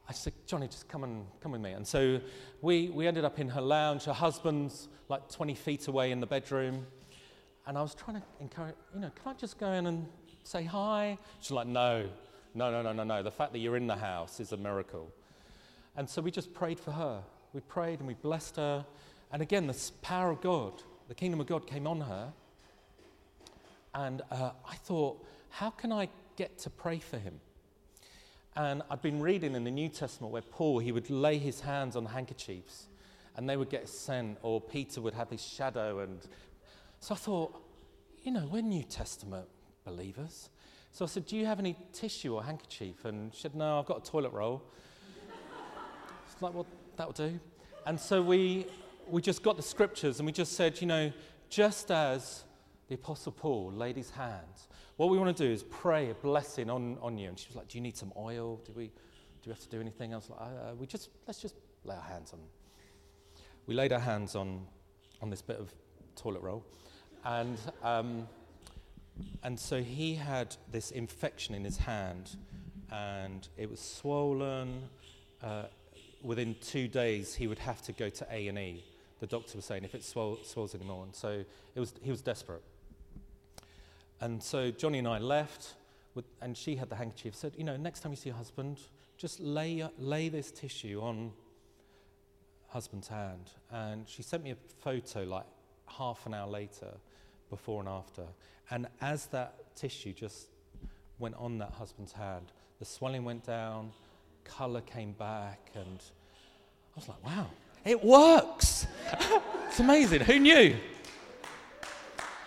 I 0.07 0.11
said, 0.11 0.33
Johnny, 0.45 0.67
just 0.67 0.87
come 0.89 1.03
and 1.03 1.25
come 1.41 1.53
with 1.53 1.61
me. 1.61 1.71
And 1.71 1.87
so 1.87 2.19
we, 2.61 2.89
we 2.89 3.07
ended 3.07 3.23
up 3.23 3.39
in 3.39 3.49
her 3.49 3.61
lounge. 3.61 4.03
Her 4.03 4.13
husband's 4.13 4.89
like 5.09 5.29
20 5.29 5.55
feet 5.55 5.87
away 5.87 6.11
in 6.11 6.19
the 6.19 6.27
bedroom. 6.27 6.85
And 7.65 7.77
I 7.77 7.81
was 7.81 7.95
trying 7.95 8.17
to 8.17 8.23
encourage, 8.41 8.75
you 8.93 8.99
know, 8.99 9.11
can 9.15 9.33
I 9.33 9.37
just 9.37 9.57
go 9.57 9.71
in 9.71 9.87
and 9.87 10.05
say 10.43 10.63
hi? 10.63 11.17
She's 11.39 11.51
like, 11.51 11.67
no, 11.67 12.07
no, 12.53 12.71
no, 12.71 12.81
no, 12.81 12.93
no, 12.93 13.03
no. 13.03 13.23
The 13.23 13.31
fact 13.31 13.53
that 13.53 13.59
you're 13.59 13.77
in 13.77 13.87
the 13.87 13.95
house 13.95 14.39
is 14.39 14.51
a 14.51 14.57
miracle. 14.57 15.11
And 15.95 16.09
so 16.09 16.21
we 16.21 16.31
just 16.31 16.53
prayed 16.53 16.79
for 16.79 16.91
her. 16.91 17.23
We 17.53 17.61
prayed 17.61 17.99
and 17.99 18.07
we 18.07 18.13
blessed 18.15 18.57
her. 18.57 18.85
And 19.31 19.41
again, 19.41 19.67
the 19.67 19.91
power 20.01 20.29
of 20.29 20.41
God, 20.41 20.73
the 21.07 21.15
kingdom 21.15 21.39
of 21.39 21.47
God 21.47 21.67
came 21.67 21.87
on 21.87 22.01
her. 22.01 22.33
And 23.95 24.21
uh, 24.31 24.51
I 24.69 24.75
thought, 24.75 25.23
how 25.49 25.69
can 25.69 25.91
I 25.91 26.09
get 26.35 26.57
to 26.59 26.69
pray 26.69 26.99
for 26.99 27.17
him? 27.17 27.39
And 28.55 28.83
I'd 28.89 29.01
been 29.01 29.21
reading 29.21 29.55
in 29.55 29.63
the 29.63 29.71
New 29.71 29.89
Testament 29.89 30.31
where 30.31 30.41
Paul, 30.41 30.79
he 30.79 30.91
would 30.91 31.09
lay 31.09 31.37
his 31.37 31.61
hands 31.61 31.95
on 31.95 32.05
handkerchiefs 32.05 32.87
and 33.35 33.49
they 33.49 33.57
would 33.57 33.69
get 33.69 33.89
sent, 33.89 34.37
or 34.43 34.61
Peter 34.61 35.01
would 35.01 35.15
have 35.15 35.29
his 35.31 35.43
shadow. 35.43 35.99
And 35.99 36.19
so 36.99 37.15
I 37.15 37.17
thought, 37.17 37.59
you 38.21 38.31
know, 38.31 38.47
we're 38.51 38.61
New 38.61 38.83
Testament 38.83 39.47
believers. 39.83 40.49
So 40.91 41.05
I 41.05 41.07
said, 41.07 41.25
Do 41.25 41.35
you 41.35 41.45
have 41.45 41.59
any 41.59 41.75
tissue 41.91 42.35
or 42.35 42.43
handkerchief? 42.43 43.05
And 43.05 43.33
she 43.33 43.41
said, 43.41 43.55
No, 43.55 43.79
I've 43.79 43.85
got 43.85 44.07
a 44.07 44.11
toilet 44.11 44.31
roll 44.31 44.63
it's 46.31 46.41
like, 46.41 46.53
well, 46.53 46.67
that'll 46.95 47.13
do. 47.13 47.39
And 47.85 47.99
so 47.99 48.21
we, 48.21 48.67
we 49.07 49.21
just 49.21 49.43
got 49.43 49.57
the 49.57 49.63
scriptures 49.63 50.19
and 50.19 50.25
we 50.25 50.31
just 50.31 50.53
said, 50.53 50.79
you 50.79 50.87
know, 50.87 51.11
just 51.49 51.91
as 51.91 52.43
the 52.87 52.95
Apostle 52.95 53.31
Paul 53.31 53.71
laid 53.73 53.97
his 53.97 54.09
hands, 54.09 54.67
what 54.97 55.09
we 55.09 55.17
want 55.17 55.35
to 55.35 55.47
do 55.47 55.51
is 55.51 55.63
pray 55.63 56.11
a 56.11 56.13
blessing 56.13 56.69
on, 56.69 56.97
on 57.01 57.17
you. 57.17 57.29
And 57.29 57.37
she 57.37 57.47
was 57.47 57.55
like, 57.55 57.67
do 57.67 57.77
you 57.77 57.81
need 57.81 57.97
some 57.97 58.13
oil? 58.15 58.61
Do 58.65 58.71
we, 58.73 58.87
do 58.87 59.47
we 59.47 59.51
have 59.51 59.61
to 59.61 59.69
do 59.69 59.81
anything? 59.81 60.13
I 60.13 60.17
was 60.17 60.29
like, 60.29 60.39
uh, 60.39 60.75
we 60.77 60.85
just, 60.85 61.09
let's 61.27 61.41
just 61.41 61.55
lay 61.83 61.95
our 61.95 62.01
hands 62.01 62.33
on. 62.33 62.39
We 63.65 63.73
laid 63.73 63.91
our 63.91 63.99
hands 63.99 64.35
on, 64.35 64.65
on 65.21 65.29
this 65.29 65.41
bit 65.41 65.57
of 65.57 65.73
toilet 66.15 66.41
roll. 66.41 66.65
And, 67.25 67.57
um, 67.81 68.27
and 69.43 69.59
so 69.59 69.81
he 69.81 70.15
had 70.15 70.55
this 70.71 70.91
infection 70.91 71.53
in 71.55 71.63
his 71.63 71.77
hand 71.77 72.35
and 72.91 73.47
it 73.57 73.69
was 73.69 73.79
swollen. 73.79 74.83
Uh, 75.41 75.63
within 76.21 76.55
two 76.61 76.87
days 76.87 77.35
he 77.35 77.47
would 77.47 77.59
have 77.59 77.81
to 77.81 77.91
go 77.91 78.09
to 78.09 78.25
A&E. 78.31 78.83
The 79.19 79.27
doctor 79.27 79.57
was 79.57 79.65
saying 79.65 79.83
if 79.83 79.95
it 79.95 80.03
swell, 80.03 80.39
swells 80.43 80.75
anymore. 80.75 81.03
And 81.03 81.15
so 81.15 81.43
it 81.75 81.79
was, 81.79 81.93
he 82.01 82.11
was 82.11 82.21
desperate. 82.21 82.63
And 84.21 84.41
so 84.41 84.71
Johnny 84.71 84.99
and 84.99 85.07
I 85.07 85.19
left, 85.19 85.73
with, 86.15 86.25
and 86.41 86.55
she 86.55 86.75
had 86.75 86.89
the 86.89 86.95
handkerchief. 86.95 87.35
Said, 87.35 87.53
you 87.57 87.63
know, 87.63 87.75
next 87.75 88.01
time 88.01 88.11
you 88.11 88.15
see 88.15 88.29
your 88.29 88.37
husband, 88.37 88.79
just 89.17 89.39
lay, 89.39 89.85
lay 89.97 90.29
this 90.29 90.51
tissue 90.51 91.01
on 91.01 91.31
husband's 92.67 93.07
hand. 93.07 93.51
And 93.71 94.07
she 94.07 94.23
sent 94.23 94.43
me 94.43 94.51
a 94.51 94.57
photo 94.79 95.23
like 95.23 95.45
half 95.87 96.25
an 96.25 96.33
hour 96.33 96.49
later, 96.49 96.93
before 97.53 97.79
and 97.81 97.87
after. 97.87 98.23
And 98.71 98.87
as 98.99 99.27
that 99.27 99.75
tissue 99.75 100.11
just 100.11 100.47
went 101.19 101.35
on 101.35 101.59
that 101.59 101.69
husband's 101.69 102.11
hand, 102.11 102.51
the 102.79 102.85
swelling 102.85 103.23
went 103.23 103.45
down, 103.45 103.91
colour 104.43 104.81
came 104.81 105.11
back, 105.11 105.69
and 105.75 105.99
I 106.95 106.95
was 106.95 107.07
like, 107.07 107.23
wow, 107.23 107.45
it 107.85 108.03
works. 108.03 108.87
it's 109.67 109.79
amazing. 109.79 110.21
Who 110.21 110.39
knew? 110.39 110.75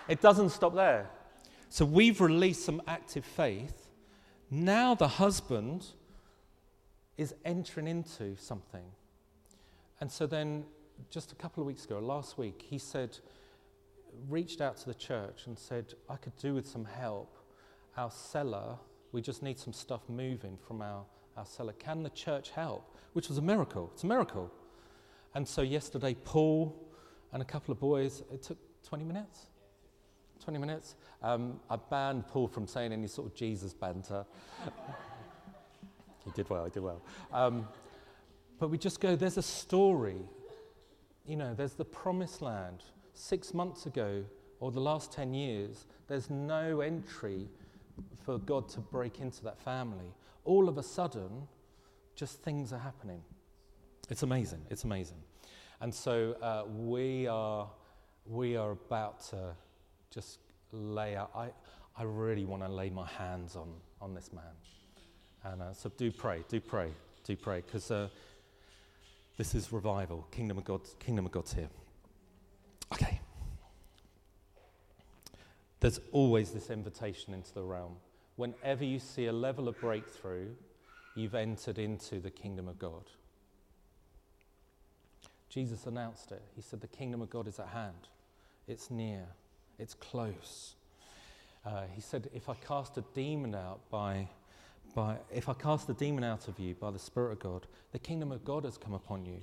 It 0.09 0.21
doesn't 0.21 0.51
stop 0.51 0.75
there. 0.75 1.09
So 1.69 1.85
we've 1.85 2.21
released 2.21 2.65
some 2.65 2.83
active 2.89 3.25
faith. 3.25 3.89
Now 4.51 4.97
the 4.97 5.09
husband 5.09 5.87
is 7.17 7.33
entering 7.45 7.87
into 7.87 8.37
something. 8.39 8.85
And 10.01 10.11
so 10.11 10.27
then, 10.27 10.65
just 11.11 11.31
a 11.31 11.37
couple 11.37 11.63
of 11.63 11.69
weeks 11.69 11.85
ago, 11.85 12.01
last 12.01 12.37
week, 12.37 12.65
he 12.69 12.79
said, 12.79 13.17
reached 14.29 14.61
out 14.61 14.77
to 14.79 14.87
the 14.87 14.95
church 14.95 15.47
and 15.47 15.59
said, 15.59 15.95
I 16.09 16.17
could 16.17 16.37
do 16.37 16.55
with 16.55 16.67
some 16.67 16.85
help. 16.85 17.37
Our 17.97 18.11
cellar, 18.11 18.77
we 19.13 19.23
just 19.23 19.43
need 19.43 19.59
some 19.59 19.73
stuff 19.73 20.03
moving 20.09 20.59
from 20.67 20.83
our 20.83 21.05
our 21.37 21.47
cellar. 21.47 21.73
Can 21.75 22.03
the 22.03 22.11
church 22.11 22.51
help? 22.51 22.97
Which 23.13 23.29
was 23.29 23.39
a 23.39 23.43
miracle. 23.43 23.91
It's 23.95 24.05
a 24.05 24.07
miracle. 24.07 24.51
And 25.35 25.47
so 25.47 25.63
yesterday, 25.63 26.15
Paul 26.25 26.75
and 27.33 27.43
a 27.43 27.45
couple 27.45 27.73
of 27.73 27.79
boys, 27.79 28.23
it 28.33 28.43
took 28.43 28.59
20 28.85 29.05
minutes. 29.05 29.47
20 30.43 30.59
minutes. 30.59 30.95
Um, 31.23 31.61
I 31.69 31.77
banned 31.77 32.27
Paul 32.29 32.49
from 32.49 32.67
saying 32.67 32.93
any 32.93 33.07
sort 33.07 33.29
of 33.29 33.35
Jesus 33.35 33.75
banter. 33.75 34.25
he 36.25 36.31
did 36.33 36.49
well, 36.49 36.65
he 36.65 36.71
did 36.71 36.83
well. 36.83 37.03
Um, 37.33 37.69
but 38.59 38.69
we 38.69 38.79
just 38.79 39.01
go, 39.01 39.17
there's 39.17 39.37
a 39.37 39.43
story. 39.43 40.21
You 41.27 41.37
know, 41.37 41.55
there's 41.55 41.75
the 41.75 41.85
promised 41.85 42.41
land. 42.41 42.83
Six 43.17 43.53
months 43.53 43.87
ago, 43.87 44.25
or 44.61 44.71
the 44.71 44.81
last 44.81 45.13
10 45.13 45.35
years, 45.35 45.87
there's 46.07 46.31
no 46.31 46.81
entry 46.81 47.49
for 48.25 48.39
God 48.39 48.69
to 48.71 48.81
break 48.81 49.21
into 49.21 49.43
that 49.45 49.59
family 49.61 50.15
all 50.47 50.69
of 50.69 50.79
a 50.79 50.83
sudden, 50.83 51.47
just 52.15 52.41
things 52.43 52.73
are 52.73 52.79
happening. 52.79 53.21
It's 54.09 54.23
amazing. 54.23 54.63
It's 54.71 54.85
amazing. 54.85 55.19
And 55.81 55.93
so 55.93 56.37
uh, 56.41 56.65
we, 56.67 57.27
are, 57.27 57.69
we 58.25 58.57
are 58.57 58.71
about 58.71 59.21
to 59.31 59.55
just 60.11 60.39
lay 60.73 61.17
out. 61.17 61.31
I, 61.35 61.49
I 61.99 62.05
really 62.05 62.45
want 62.45 62.63
to 62.63 62.69
lay 62.69 62.89
my 62.89 63.07
hands 63.07 63.57
on, 63.57 63.75
on 64.01 64.15
this 64.15 64.33
man. 64.33 64.45
And 65.45 65.61
uh, 65.61 65.75
so 65.75 65.91
do 65.97 66.11
pray, 66.11 66.43
do 66.49 66.61
pray, 66.61 66.91
do 67.25 67.37
pray, 67.37 67.63
because 67.67 67.91
uh, 67.91 68.09
this 69.37 69.55
is 69.55 69.73
revival. 69.73 70.27
Kingdom 70.31 70.59
of, 70.59 70.65
God, 70.65 70.81
kingdom 70.99 71.27
of 71.27 71.33
God's 71.33 71.53
here. 71.53 71.69
There's 75.81 76.01
always 76.13 76.53
this 76.53 76.71
invitation 76.71 77.35
into 77.35 77.53
the 77.53 77.63
realm 77.63 77.97
whenever 78.37 78.85
you 78.85 78.99
see 78.99 79.27
a 79.27 79.33
level 79.33 79.67
of 79.69 79.81
breakthrough, 79.81 80.49
you've 81.15 81.35
entered 81.35 81.79
into 81.79 82.21
the 82.21 82.31
kingdom 82.31 82.69
of 82.69 82.79
God. 82.79 83.05
Jesus 85.49 85.87
announced 85.87 86.33
it. 86.33 86.43
He 86.55 86.63
said, 86.63 86.81
The 86.81 86.87
kingdom 86.87 87.23
of 87.23 87.31
God 87.31 87.49
is 87.49 87.59
at 87.59 87.69
hand, 87.69 88.09
it's 88.69 88.91
near, 88.91 89.25
it's 89.79 89.95
close. 89.95 90.75
Uh, 91.65 91.85
he 91.93 92.01
said, 92.01 92.29
If 92.33 92.49
I 92.49 92.55
cast 92.55 92.97
a 92.99 93.05
demon 93.15 93.55
out 93.55 93.81
by, 93.91 94.29
by, 94.95 95.17
if 95.35 95.49
I 95.49 95.55
cast 95.55 95.87
the 95.87 95.95
demon 95.95 96.23
out 96.23 96.47
of 96.47 96.59
you 96.59 96.75
by 96.75 96.91
the 96.91 96.99
Spirit 96.99 97.33
of 97.33 97.39
God, 97.41 97.67
the 97.93 97.99
kingdom 97.99 98.31
of 98.31 98.45
God 98.45 98.65
has 98.65 98.77
come 98.77 98.93
upon 98.93 99.25
you. 99.25 99.41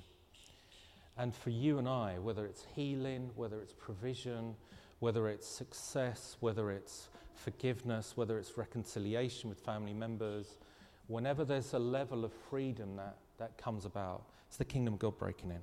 And 1.17 1.33
for 1.33 1.49
you 1.49 1.79
and 1.79 1.87
I, 1.87 2.17
whether 2.19 2.45
it's 2.45 2.65
healing, 2.75 3.29
whether 3.35 3.59
it's 3.59 3.73
provision, 3.73 4.55
whether 5.03 5.27
it's 5.27 5.45
success, 5.45 6.37
whether 6.39 6.71
it's 6.71 7.09
forgiveness, 7.35 8.15
whether 8.15 8.39
it's 8.39 8.57
reconciliation 8.57 9.49
with 9.49 9.59
family 9.59 9.91
members, 9.91 10.59
whenever 11.07 11.43
there's 11.43 11.73
a 11.73 11.77
level 11.77 12.23
of 12.23 12.31
freedom 12.31 12.95
that, 12.95 13.17
that 13.37 13.57
comes 13.57 13.83
about, 13.83 14.23
it's 14.47 14.55
the 14.55 14.63
kingdom 14.63 14.93
of 14.93 15.01
God 15.01 15.17
breaking 15.17 15.51
in. 15.51 15.59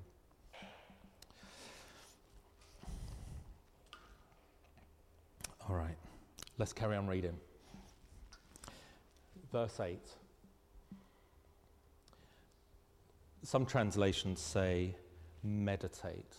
All 5.67 5.75
right, 5.75 5.97
let's 6.59 6.75
carry 6.75 6.97
on 6.97 7.07
reading. 7.07 7.39
Verse 9.51 9.81
8. 9.81 9.99
Some 13.43 13.65
translations 13.65 14.39
say, 14.39 14.95
meditate. 15.43 16.37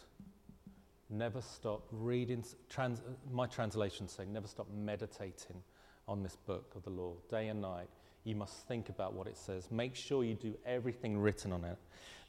Never 1.11 1.41
stop 1.41 1.83
reading. 1.91 2.43
Trans, 2.69 3.01
my 3.29 3.45
translations 3.45 4.13
say, 4.13 4.23
never 4.25 4.47
stop 4.47 4.67
meditating 4.73 5.61
on 6.07 6.23
this 6.23 6.37
book 6.47 6.71
of 6.75 6.83
the 6.83 6.89
law, 6.89 7.13
day 7.29 7.49
and 7.49 7.61
night. 7.61 7.89
You 8.23 8.35
must 8.35 8.65
think 8.67 8.87
about 8.87 9.13
what 9.13 9.27
it 9.27 9.37
says. 9.37 9.69
Make 9.69 9.95
sure 9.95 10.23
you 10.23 10.35
do 10.35 10.55
everything 10.65 11.19
written 11.19 11.51
on 11.51 11.65
it. 11.65 11.77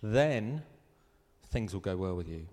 Then 0.03 0.63
things 1.51 1.73
will 1.73 1.81
go 1.81 1.97
well 1.97 2.15
with 2.15 2.29
you, 2.29 2.49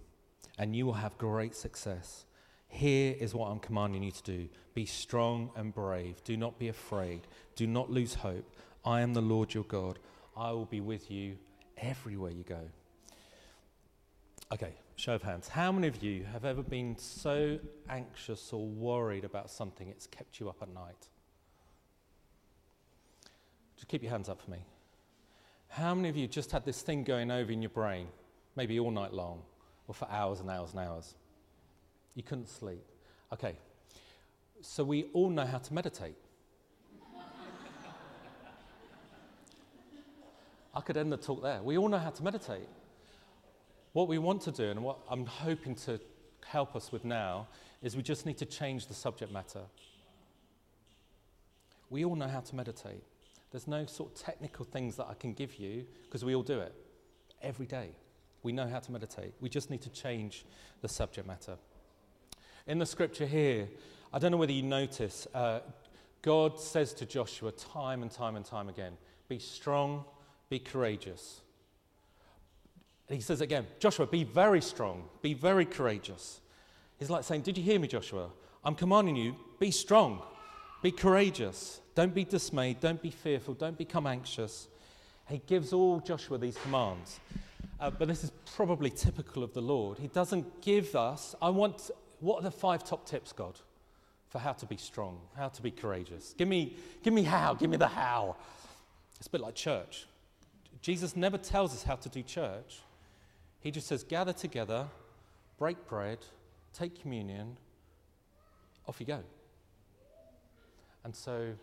and 0.60 0.76
you 0.76 0.86
will 0.86 0.94
have 0.94 1.18
great 1.18 1.56
success. 1.56 2.26
Here 2.68 3.16
is 3.20 3.34
what 3.34 3.50
I'm 3.50 3.60
commanding 3.60 4.04
you 4.04 4.12
to 4.12 4.24
do 4.24 4.50
be 4.76 4.86
strong 4.86 5.50
and 5.56 5.74
brave. 5.74 6.24
Do 6.24 6.38
not 6.38 6.60
be 6.60 6.68
afraid. 6.68 7.22
Do 7.56 7.66
not 7.66 7.90
lose 7.90 8.14
hope. 8.14 8.46
I 8.86 9.02
am 9.02 9.14
the 9.14 9.22
Lord 9.22 9.54
your 9.54 9.64
God. 9.64 9.98
I 10.38 10.52
will 10.52 10.66
be 10.66 10.80
with 10.80 11.10
you 11.10 11.38
everywhere 11.78 12.32
you 12.32 12.44
go. 12.44 12.62
Okay, 14.54 14.74
show 15.00 15.14
of 15.14 15.24
hands. 15.24 15.48
How 15.48 15.72
many 15.72 15.88
of 15.88 16.04
you 16.04 16.26
have 16.34 16.44
ever 16.44 16.62
been 16.62 16.98
so 16.98 17.58
anxious 17.90 18.52
or 18.52 18.68
worried 18.68 19.24
about 19.24 19.50
something 19.50 19.88
it's 19.88 20.06
kept 20.06 20.42
you 20.42 20.50
up 20.50 20.58
at 20.62 20.68
night? 20.74 21.08
Just 23.78 23.88
keep 23.88 24.04
your 24.04 24.12
hands 24.12 24.28
up 24.28 24.42
for 24.42 24.52
me. 24.52 24.66
How 25.70 25.96
many 25.96 26.10
of 26.10 26.18
you 26.18 26.28
just 26.28 26.52
had 26.52 26.66
this 26.66 26.82
thing 26.82 27.06
going 27.06 27.32
over 27.32 27.50
in 27.50 27.62
your 27.62 27.70
brain, 27.70 28.08
maybe 28.58 28.78
all 28.78 28.92
night 28.92 29.14
long, 29.14 29.44
or 29.88 29.96
for 29.96 30.10
hours 30.12 30.42
and 30.42 30.50
hours 30.50 30.72
and 30.72 30.82
hours? 30.82 31.16
You 32.16 32.24
couldn't 32.24 32.50
sleep. 32.50 32.84
Okay, 33.32 33.56
so 34.60 34.84
we 34.84 35.06
all 35.14 35.30
know 35.30 35.46
how 35.46 35.60
to 35.60 35.74
meditate. 35.74 36.18
I 40.76 40.82
could 40.82 40.98
end 40.98 41.14
the 41.14 41.18
talk 41.18 41.42
there. 41.42 41.64
We 41.64 41.78
all 41.78 41.88
know 41.88 42.00
how 42.00 42.10
to 42.10 42.22
meditate. 42.24 42.68
What 43.94 44.08
we 44.08 44.18
want 44.18 44.42
to 44.44 44.52
do, 44.52 44.70
and 44.70 44.84
what 44.84 45.00
I'm 45.10 45.26
hoping 45.26 45.76
to 45.76 46.00
help 46.46 46.76
us 46.76 46.92
with 46.92 47.04
now, 47.04 47.48
is 47.82 47.96
we 47.96 48.04
just 48.04 48.26
need 48.26 48.38
to 48.38 48.46
change 48.46 48.88
the 48.88 48.94
subject 48.94 49.32
matter. 49.32 49.62
We 51.90 52.06
all 52.06 52.16
know 52.16 52.28
how 52.28 52.42
to 52.42 52.56
meditate. 52.56 53.04
There's 53.52 53.68
no 53.68 53.86
sort 53.86 54.12
of 54.12 54.22
technical 54.22 54.66
things 54.66 54.96
that 54.98 55.08
I 55.10 55.16
can 55.16 55.34
give 55.34 55.56
you 55.56 55.86
because 56.04 56.24
we 56.24 56.36
all 56.36 56.44
do 56.44 56.60
it 56.60 56.74
every 57.42 57.66
day. 57.66 57.90
We 58.44 58.52
know 58.52 58.68
how 58.68 58.80
to 58.80 58.92
meditate. 58.92 59.34
We 59.42 59.50
just 59.50 59.70
need 59.70 59.82
to 59.82 59.90
change 59.90 60.46
the 60.82 60.88
subject 60.88 61.28
matter. 61.28 61.58
In 62.68 62.78
the 62.78 62.86
scripture 62.86 63.26
here, 63.26 63.68
I 64.14 64.20
don't 64.20 64.32
know 64.32 64.38
whether 64.38 64.52
you 64.52 64.64
notice, 64.64 65.28
uh, 65.34 65.62
God 66.22 66.60
says 66.60 66.94
to 66.96 67.06
Joshua 67.06 67.52
time 67.52 68.02
and 68.04 68.12
time 68.12 68.36
and 68.36 68.46
time 68.46 68.70
again 68.70 68.94
be 69.28 69.40
strong, 69.40 70.06
be 70.50 70.58
courageous. 70.58 71.42
He 73.10 73.22
says 73.22 73.42
again, 73.42 73.66
Joshua, 73.80 74.06
be 74.06 74.24
very 74.24 74.62
strong, 74.62 75.10
be 75.22 75.34
very 75.34 75.66
courageous. 75.66 76.42
He's 76.98 77.10
like 77.10 77.24
saying, 77.24 77.42
Did 77.42 77.58
you 77.58 77.64
hear 77.64 77.80
me, 77.80 77.88
Joshua? 77.88 78.30
I'm 78.64 78.76
commanding 78.76 79.16
you, 79.16 79.36
be 79.60 79.72
strong, 79.72 80.22
be 80.82 80.92
courageous. 80.92 81.82
Don't 81.96 82.14
be 82.14 82.24
dismayed, 82.24 82.80
don't 82.80 83.02
be 83.02 83.10
fearful, 83.10 83.54
don't 83.56 83.78
become 83.78 84.08
anxious. 84.08 84.68
He 85.28 85.42
gives 85.48 85.74
all 85.74 86.00
Joshua 86.00 86.38
these 86.38 86.58
commands. 86.58 87.20
Uh, 87.80 87.90
but 87.90 88.08
this 88.08 88.24
is 88.24 88.32
probably 88.56 88.90
typical 88.90 89.44
of 89.44 89.54
the 89.54 89.62
Lord. 89.62 89.98
He 89.98 90.08
doesn't 90.08 90.62
give 90.62 90.96
us, 90.96 91.36
I 91.42 91.50
want, 91.50 91.92
what 92.20 92.40
are 92.40 92.44
the 92.44 92.52
five 92.52 92.84
top 92.84 93.06
tips, 93.06 93.32
God, 93.32 93.60
for 94.28 94.40
how 94.40 94.54
to 94.54 94.66
be 94.66 94.78
strong, 94.78 95.20
how 95.36 95.50
to 95.50 95.62
be 95.62 95.72
courageous? 95.72 96.34
Give 96.38 96.48
me, 96.48 96.76
give 97.04 97.14
me 97.14 97.24
how, 97.24 97.54
give 97.54 97.70
me 97.70 97.78
the 97.78 97.88
how. 97.88 98.36
It's 99.18 99.28
a 99.28 99.30
bit 99.30 99.42
like 99.42 99.56
church. 99.56 100.08
Jesus 100.82 101.16
never 101.16 101.38
tells 101.38 101.74
us 101.74 101.84
how 101.84 101.96
to 101.96 102.10
do 102.10 102.22
church. 102.22 102.80
He 103.62 103.72
just 103.72 103.88
says, 103.88 104.04
gather 104.04 104.34
together, 104.34 104.88
break 105.58 105.88
bread, 105.88 106.20
take 106.74 107.02
communion, 107.02 107.58
off 108.88 109.00
you 109.00 109.06
go. 109.06 109.20
And 111.04 111.16
so 111.16 111.54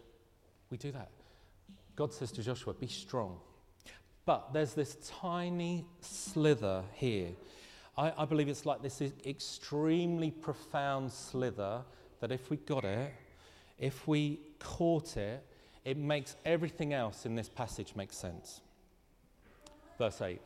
we 0.71 0.77
do 0.77 0.93
that. 0.93 1.11
God 1.95 2.13
says 2.13 2.31
to 2.33 2.43
Joshua, 2.43 2.75
be 2.75 2.87
strong. 2.87 3.39
But 4.27 4.53
there's 4.53 4.75
this 4.75 4.97
tiny 5.21 5.87
slither 6.01 6.83
here. 6.95 7.31
I, 7.97 8.13
I 8.19 8.25
believe 8.27 8.49
it's 8.49 8.67
like 8.67 8.83
this 8.83 9.01
extremely 9.25 10.31
profound 10.31 11.13
slither 11.13 11.83
that 12.21 12.33
if 12.33 12.51
we 12.51 12.59
got 12.59 12.85
it, 12.85 13.13
if 13.79 14.07
we 14.07 14.41
caught 14.59 15.17
it, 15.17 15.45
it 15.85 15.97
makes 15.97 16.37
everything 16.45 16.93
else 16.93 17.25
in 17.25 17.37
this 17.37 17.49
passage 17.49 17.95
make 17.95 18.13
sense. 18.13 18.61
Verse 19.99 20.21
8 20.21 20.41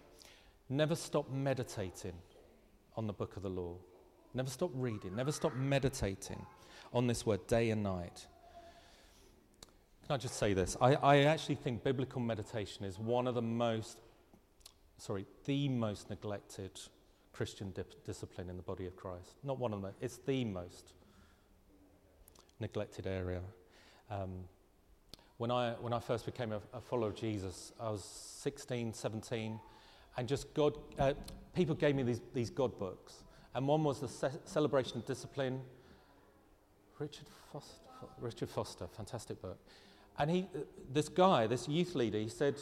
Never 0.73 0.95
stop 0.95 1.29
meditating 1.29 2.15
on 2.97 3.09
the 3.09 3.13
book 3.13 3.37
of 3.37 3.43
the 3.43 3.51
law. 3.51 3.75
Never 4.35 4.49
stop 4.49 4.71
reading. 4.73 5.17
Never 5.17 5.33
stop 5.33 5.57
meditating 5.57 6.47
on 6.93 7.09
this 7.09 7.27
word 7.27 7.45
day 7.49 7.71
and 7.71 7.83
night. 7.83 8.27
Can 10.07 10.15
I 10.15 10.17
just 10.17 10.37
say 10.37 10.55
this? 10.55 10.77
I, 10.81 10.95
I 10.95 11.17
actually 11.25 11.57
think 11.57 11.83
biblical 11.83 12.21
meditation 12.21 12.85
is 12.85 13.01
one 13.01 13.27
of 13.27 13.35
the 13.35 13.43
most, 13.43 14.01
sorry, 14.97 15.27
the 15.45 15.69
most 15.69 16.09
neglected 16.09 16.81
Christian 17.33 17.73
dip- 17.73 18.05
discipline 18.05 18.49
in 18.49 18.57
the 18.57 18.63
body 18.63 18.87
of 18.87 18.95
Christ. 18.95 19.35
Not 19.43 19.59
one 19.59 19.73
of 19.73 19.83
them, 19.83 19.93
it's 20.01 20.19
the 20.19 20.45
most 20.45 20.93
neglected 22.61 23.09
area. 23.09 23.41
Um, 24.09 24.45
when, 25.39 25.51
I, 25.51 25.73
when 25.81 25.93
I 25.93 25.99
first 25.99 26.27
became 26.27 26.53
a, 26.53 26.61
a 26.73 26.81
follower 26.81 27.09
of 27.09 27.17
Jesus, 27.17 27.73
I 27.81 27.91
was 27.91 28.05
16, 28.05 28.95
17 28.95 29.59
and 30.17 30.29
just 30.29 30.53
God, 30.55 30.75
uh, 30.99 31.15
people 31.55 31.75
gave 31.75 31.95
me 31.95 32.03
these, 32.03 32.21
these 32.35 32.51
God 32.51 32.79
books. 32.79 33.23
And 33.55 33.67
one 33.67 33.83
was 33.85 34.01
the 34.01 34.09
Ce- 34.09 34.39
Celebration 34.45 34.99
of 34.99 35.07
Discipline. 35.07 35.61
Richard 36.99 37.27
Foster, 37.53 37.75
Richard 38.21 38.49
Foster, 38.49 38.87
fantastic 38.87 39.41
book. 39.41 39.59
And 40.19 40.31
he, 40.31 40.47
this 40.93 41.09
guy, 41.09 41.47
this 41.47 41.69
youth 41.69 41.95
leader, 41.95 42.19
he 42.19 42.29
said, 42.29 42.57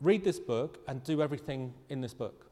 read 0.00 0.24
this 0.24 0.38
book 0.38 0.78
and 0.86 1.02
do 1.02 1.20
everything 1.20 1.74
in 1.88 2.00
this 2.00 2.14
book. 2.14 2.46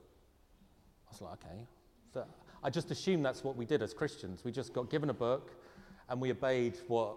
I 1.06 1.12
was 1.12 1.20
like, 1.20 1.32
okay. 1.44 1.66
So 2.12 2.24
I 2.62 2.70
just 2.70 2.90
assumed 2.90 3.24
that's 3.24 3.44
what 3.44 3.56
we 3.56 3.64
did 3.64 3.82
as 3.82 3.94
Christians. 3.94 4.44
We 4.44 4.52
just 4.52 4.72
got 4.72 4.90
given 4.90 5.10
a 5.10 5.14
book 5.14 5.52
and 6.08 6.20
we 6.20 6.30
obeyed 6.30 6.76
what 6.88 7.16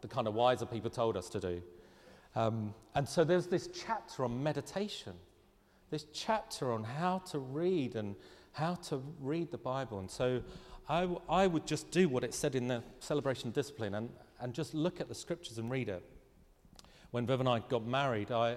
the 0.00 0.08
kind 0.08 0.26
of 0.26 0.34
wiser 0.34 0.66
people 0.66 0.90
told 0.90 1.16
us 1.16 1.28
to 1.30 1.40
do. 1.40 1.62
Um, 2.34 2.74
and 2.94 3.08
so 3.08 3.22
there's 3.22 3.46
this 3.46 3.68
chapter 3.68 4.24
on 4.24 4.42
meditation 4.42 5.12
this 5.90 6.06
chapter 6.12 6.72
on 6.72 6.84
how 6.84 7.18
to 7.30 7.38
read 7.38 7.94
and 7.94 8.16
how 8.52 8.74
to 8.74 9.02
read 9.20 9.50
the 9.50 9.58
Bible. 9.58 9.98
And 9.98 10.10
so 10.10 10.42
I, 10.88 11.02
w- 11.02 11.20
I 11.28 11.46
would 11.46 11.66
just 11.66 11.90
do 11.90 12.08
what 12.08 12.24
it 12.24 12.34
said 12.34 12.54
in 12.54 12.68
the 12.68 12.82
celebration 13.00 13.50
discipline 13.50 13.94
and, 13.94 14.10
and 14.40 14.52
just 14.52 14.74
look 14.74 15.00
at 15.00 15.08
the 15.08 15.14
scriptures 15.14 15.58
and 15.58 15.70
read 15.70 15.88
it. 15.88 16.02
When 17.10 17.26
Viv 17.26 17.40
and 17.40 17.48
I 17.48 17.60
got 17.60 17.86
married, 17.86 18.30
I, 18.32 18.56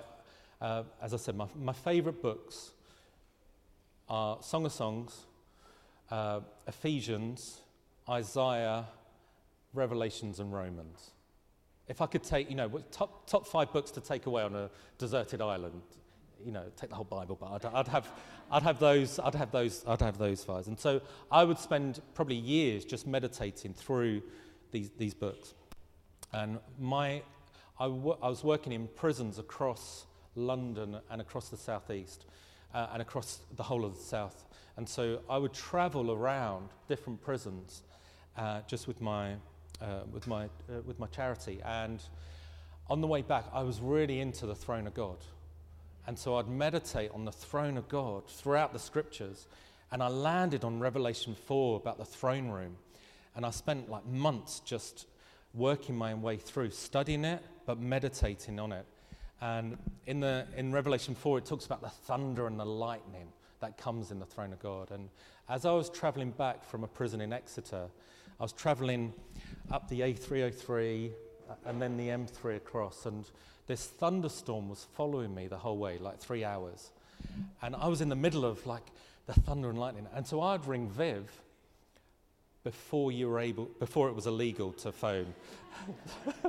uh, 0.62 0.84
as 1.02 1.14
I 1.14 1.18
said, 1.18 1.36
my, 1.36 1.48
my 1.56 1.74
favorite 1.74 2.22
books 2.22 2.72
are 4.10 4.42
Song 4.42 4.66
of 4.66 4.72
Songs, 4.72 5.26
uh, 6.10 6.40
Ephesians, 6.68 7.62
Isaiah, 8.10 8.86
Revelations, 9.74 10.40
and 10.40 10.54
Romans. 10.54 11.12
If 11.88 12.02
I 12.02 12.06
could 12.06 12.24
take, 12.24 12.50
you 12.50 12.56
know, 12.56 12.70
top, 12.92 13.30
top 13.30 13.48
five 13.48 13.72
books 13.72 13.92
to 13.92 14.02
take 14.02 14.26
away 14.26 14.44
on 14.44 14.56
a 14.56 14.70
deserted 14.98 15.42
island, 15.42 15.82
you 16.46 16.52
know, 16.52 16.64
take 16.76 16.90
the 16.90 16.96
whole 16.96 17.06
Bible, 17.06 17.38
but 17.40 17.66
I'd, 17.66 17.74
I'd, 17.74 17.88
have, 17.88 18.08
I'd 18.52 18.64
have 18.64 18.80
those, 18.80 19.20
I'd 19.20 19.36
have 19.36 19.52
those, 19.52 19.84
I'd 19.88 20.02
have 20.02 20.18
those 20.18 20.44
files. 20.44 20.68
And 20.68 20.80
so 20.80 21.02
I 21.32 21.44
would 21.44 21.60
spend 21.60 22.02
probably 22.14 22.36
years 22.36 22.86
just 22.86 23.08
meditating 23.08 23.74
through 23.74 24.22
these, 24.72 24.90
these 24.98 25.14
books. 25.14 25.54
And 26.34 26.60
my, 26.80 27.22
I 27.80 27.88
was 27.88 28.44
working 28.44 28.74
in 28.74 28.88
prisons 28.96 29.40
across 29.40 30.06
London 30.36 30.98
and 31.10 31.22
across 31.22 31.50
the 31.50 31.58
southeast. 31.58 32.26
uh, 32.74 32.88
and 32.94 33.02
across 33.02 33.40
the 33.56 33.64
whole 33.64 33.86
of 33.86 33.96
the 33.96 34.02
south. 34.02 34.46
And 34.78 34.88
so 34.88 35.22
I 35.30 35.38
would 35.38 35.54
travel 35.54 36.12
around 36.12 36.70
different 36.88 37.22
prisons 37.22 37.84
uh, 38.38 38.62
just 38.68 38.88
with 38.88 39.02
my, 39.02 39.34
uh, 39.82 40.02
with, 40.12 40.28
my, 40.28 40.46
uh, 40.46 40.82
with 40.86 41.00
my 41.00 41.08
charity. 41.08 41.60
And 41.66 42.02
on 42.90 43.02
the 43.02 43.08
way 43.08 43.22
back, 43.22 43.46
I 43.54 43.64
was 43.64 43.80
really 43.82 44.20
into 44.20 44.46
the 44.46 44.56
throne 44.56 44.86
of 44.86 44.94
God. 44.94 45.18
And 46.08 46.18
so 46.18 46.38
I'd 46.38 46.48
meditate 46.48 47.12
on 47.12 47.26
the 47.26 47.32
throne 47.32 47.78
of 47.78 47.90
God 47.90 48.28
throughout 48.28 48.72
the 48.72 48.80
scriptures. 48.80 49.46
And 49.92 50.02
I 50.02 50.08
landed 50.08 50.64
on 50.64 50.80
Revelation 50.80 51.36
4 51.36 51.78
about 51.78 51.98
the 51.98 52.06
throne 52.06 52.50
room. 52.50 52.78
And 53.36 53.46
I 53.46 53.52
spent 53.52 53.90
like 53.90 54.06
months 54.06 54.62
just 54.62 55.06
working 55.54 55.96
my 55.96 56.14
way 56.14 56.38
through, 56.38 56.72
studying 56.72 57.26
it, 57.26 57.44
but 57.66 57.80
meditating 57.80 58.60
on 58.60 58.72
it. 58.72 58.86
And 59.42 59.78
in, 60.06 60.22
the, 60.22 60.48
in 60.56 60.72
Revelation 60.72 61.14
4, 61.14 61.40
it 61.40 61.46
talks 61.46 61.66
about 61.66 61.82
the 61.82 61.90
thunder 61.90 62.48
and 62.48 62.60
the 62.60 62.66
lightning 62.66 63.28
that 63.60 63.78
comes 63.78 64.12
in 64.12 64.20
the 64.20 64.26
throne 64.26 64.54
of 64.54 64.60
God. 64.60 64.92
And 64.92 65.10
as 65.50 65.66
I 65.66 65.72
was 65.72 65.90
traveling 65.90 66.32
back 66.32 66.64
from 66.64 66.84
a 66.84 66.88
prison 66.88 67.22
in 67.22 67.34
Exeter, 67.34 67.88
I 68.40 68.44
was 68.44 68.54
traveling 68.54 69.14
up 69.72 69.90
the 69.90 70.02
A303 70.02 71.10
uh, 71.10 71.14
and 71.66 71.82
then 71.82 71.98
the 71.98 72.08
M3 72.10 72.58
across, 72.58 73.06
and 73.06 73.26
this 73.68 73.86
thunderstorm 73.86 74.70
was 74.70 74.88
following 74.96 75.36
me 75.36 75.48
the 75.48 75.58
whole 75.58 75.78
way, 75.78 75.98
like 75.98 76.20
three 76.20 76.44
hours. 76.44 76.92
And 77.62 77.76
I 77.76 77.88
was 77.88 78.02
in 78.02 78.10
the 78.10 78.16
middle 78.16 78.46
of 78.46 78.66
like 78.66 78.84
the 79.26 79.34
thunder 79.34 79.70
and 79.70 79.78
lightning. 79.78 80.08
And 80.16 80.26
so 80.26 80.42
I'd 80.42 80.66
ring 80.66 80.90
Viv 80.90 81.30
before 82.64 83.12
you 83.12 83.30
were 83.30 83.40
able, 83.40 83.66
before 83.80 84.10
it 84.10 84.16
was 84.16 84.28
illegal 84.28 84.72
to 84.74 84.92
phone. 84.92 85.34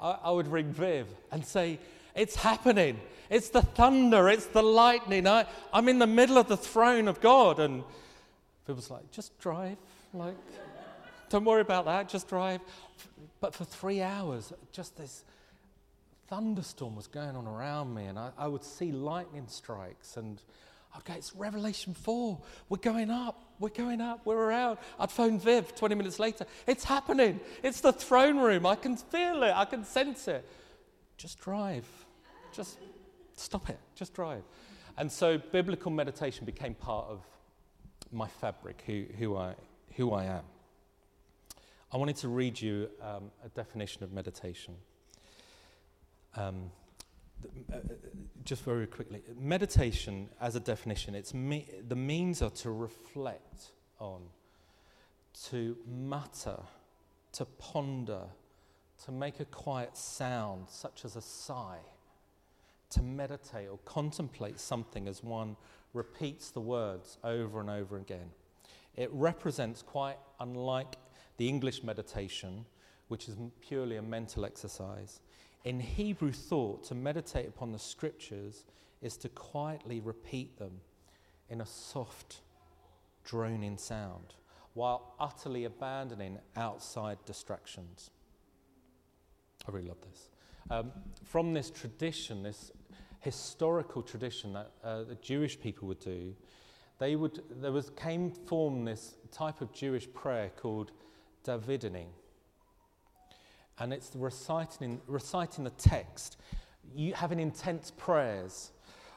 I, 0.00 0.18
I 0.24 0.30
would 0.30 0.48
ring 0.48 0.72
Viv 0.72 1.06
and 1.30 1.44
say, 1.44 1.78
It's 2.14 2.36
happening. 2.36 3.00
It's 3.30 3.48
the 3.48 3.62
thunder. 3.62 4.28
It's 4.28 4.46
the 4.46 4.62
lightning. 4.62 5.26
I, 5.26 5.46
I'm 5.72 5.88
in 5.88 5.98
the 5.98 6.06
middle 6.06 6.38
of 6.38 6.48
the 6.48 6.56
throne 6.56 7.08
of 7.08 7.20
God. 7.20 7.60
And 7.60 7.84
Viv 8.66 8.76
was 8.76 8.90
like, 8.90 9.10
Just 9.10 9.38
drive. 9.38 9.78
Like, 10.12 10.36
don't 11.32 11.44
worry 11.44 11.62
about 11.62 11.86
that. 11.86 12.08
Just 12.08 12.28
drive. 12.28 12.60
But 13.40 13.54
for 13.54 13.64
three 13.64 14.02
hours, 14.02 14.52
just 14.70 14.96
this 14.96 15.24
thunderstorm 16.28 16.94
was 16.94 17.08
going 17.08 17.34
on 17.34 17.46
around 17.46 17.94
me. 17.94 18.04
And 18.04 18.18
I, 18.18 18.30
I 18.38 18.46
would 18.46 18.62
see 18.62 18.92
lightning 18.92 19.46
strikes. 19.48 20.16
And 20.16 20.40
Okay, 20.98 21.14
it's 21.14 21.34
Revelation 21.34 21.94
4. 21.94 22.38
We're 22.68 22.76
going 22.76 23.10
up. 23.10 23.44
We're 23.58 23.70
going 23.70 24.00
up. 24.00 24.26
We're 24.26 24.36
around. 24.36 24.78
I'd 24.98 25.10
phone 25.10 25.38
Viv 25.38 25.74
20 25.74 25.94
minutes 25.94 26.18
later. 26.18 26.44
It's 26.66 26.84
happening. 26.84 27.40
It's 27.62 27.80
the 27.80 27.92
throne 27.92 28.38
room. 28.38 28.66
I 28.66 28.74
can 28.74 28.96
feel 28.96 29.42
it. 29.42 29.52
I 29.54 29.64
can 29.64 29.84
sense 29.84 30.28
it. 30.28 30.46
Just 31.16 31.40
drive. 31.40 31.86
Just 32.52 32.78
stop 33.36 33.70
it. 33.70 33.78
Just 33.94 34.12
drive. 34.12 34.42
And 34.98 35.10
so 35.10 35.38
biblical 35.38 35.90
meditation 35.90 36.44
became 36.44 36.74
part 36.74 37.06
of 37.08 37.22
my 38.12 38.28
fabric, 38.28 38.82
who, 38.86 39.04
who, 39.18 39.36
I, 39.36 39.54
who 39.96 40.12
I 40.12 40.24
am. 40.24 40.42
I 41.92 41.98
wanted 41.98 42.16
to 42.16 42.28
read 42.28 42.58
you 42.58 42.88
um, 43.02 43.30
a 43.44 43.50
definition 43.50 44.02
of 44.02 44.12
meditation. 44.12 44.74
Um, 46.34 46.70
uh, 47.70 47.76
just 48.44 48.64
very 48.64 48.86
quickly, 48.86 49.20
meditation 49.38 50.30
as 50.40 50.56
a 50.56 50.60
definition, 50.60 51.14
it's 51.14 51.34
me, 51.34 51.68
the 51.86 51.96
means 51.96 52.40
are 52.40 52.50
to 52.50 52.70
reflect 52.70 53.72
on, 53.98 54.22
to 55.50 55.76
mutter, 55.86 56.60
to 57.32 57.44
ponder, 57.44 58.22
to 59.04 59.12
make 59.12 59.40
a 59.40 59.44
quiet 59.44 59.94
sound, 59.94 60.70
such 60.70 61.04
as 61.04 61.16
a 61.16 61.22
sigh, 61.22 61.80
to 62.88 63.02
meditate 63.02 63.68
or 63.68 63.78
contemplate 63.84 64.58
something 64.58 65.06
as 65.08 65.22
one 65.22 65.56
repeats 65.92 66.50
the 66.52 66.60
words 66.60 67.18
over 67.22 67.60
and 67.60 67.68
over 67.68 67.98
again. 67.98 68.30
It 68.96 69.10
represents, 69.12 69.82
quite 69.82 70.16
unlike 70.40 70.96
the 71.36 71.48
English 71.48 71.82
meditation, 71.82 72.64
which 73.08 73.28
is 73.28 73.36
purely 73.60 73.96
a 73.96 74.02
mental 74.02 74.44
exercise, 74.44 75.20
in 75.64 75.80
Hebrew 75.80 76.32
thought, 76.32 76.84
to 76.84 76.94
meditate 76.94 77.48
upon 77.48 77.72
the 77.72 77.78
scriptures 77.78 78.64
is 79.00 79.16
to 79.18 79.28
quietly 79.28 80.00
repeat 80.00 80.58
them 80.58 80.80
in 81.48 81.60
a 81.60 81.66
soft, 81.66 82.40
droning 83.24 83.78
sound 83.78 84.34
while 84.74 85.14
utterly 85.20 85.64
abandoning 85.64 86.38
outside 86.56 87.18
distractions. 87.26 88.10
I 89.68 89.70
really 89.70 89.88
love 89.88 90.00
this. 90.00 90.28
Um, 90.70 90.92
from 91.24 91.52
this 91.52 91.70
tradition, 91.70 92.42
this 92.42 92.72
historical 93.20 94.02
tradition 94.02 94.54
that 94.54 94.70
uh, 94.82 95.02
the 95.04 95.16
Jewish 95.16 95.60
people 95.60 95.88
would 95.88 96.00
do, 96.00 96.34
they 96.98 97.16
would, 97.16 97.42
there 97.50 97.72
was, 97.72 97.90
came 97.90 98.30
form 98.30 98.84
this 98.84 99.16
type 99.30 99.60
of 99.60 99.72
Jewish 99.72 100.12
prayer 100.12 100.50
called 100.56 100.92
davening 101.44 102.06
and 103.78 103.92
it's 103.92 104.12
reciting, 104.14 105.00
reciting 105.06 105.64
the 105.64 105.70
text, 105.70 106.36
you 106.94 107.14
having 107.14 107.40
intense 107.40 107.90
prayers, 107.90 108.70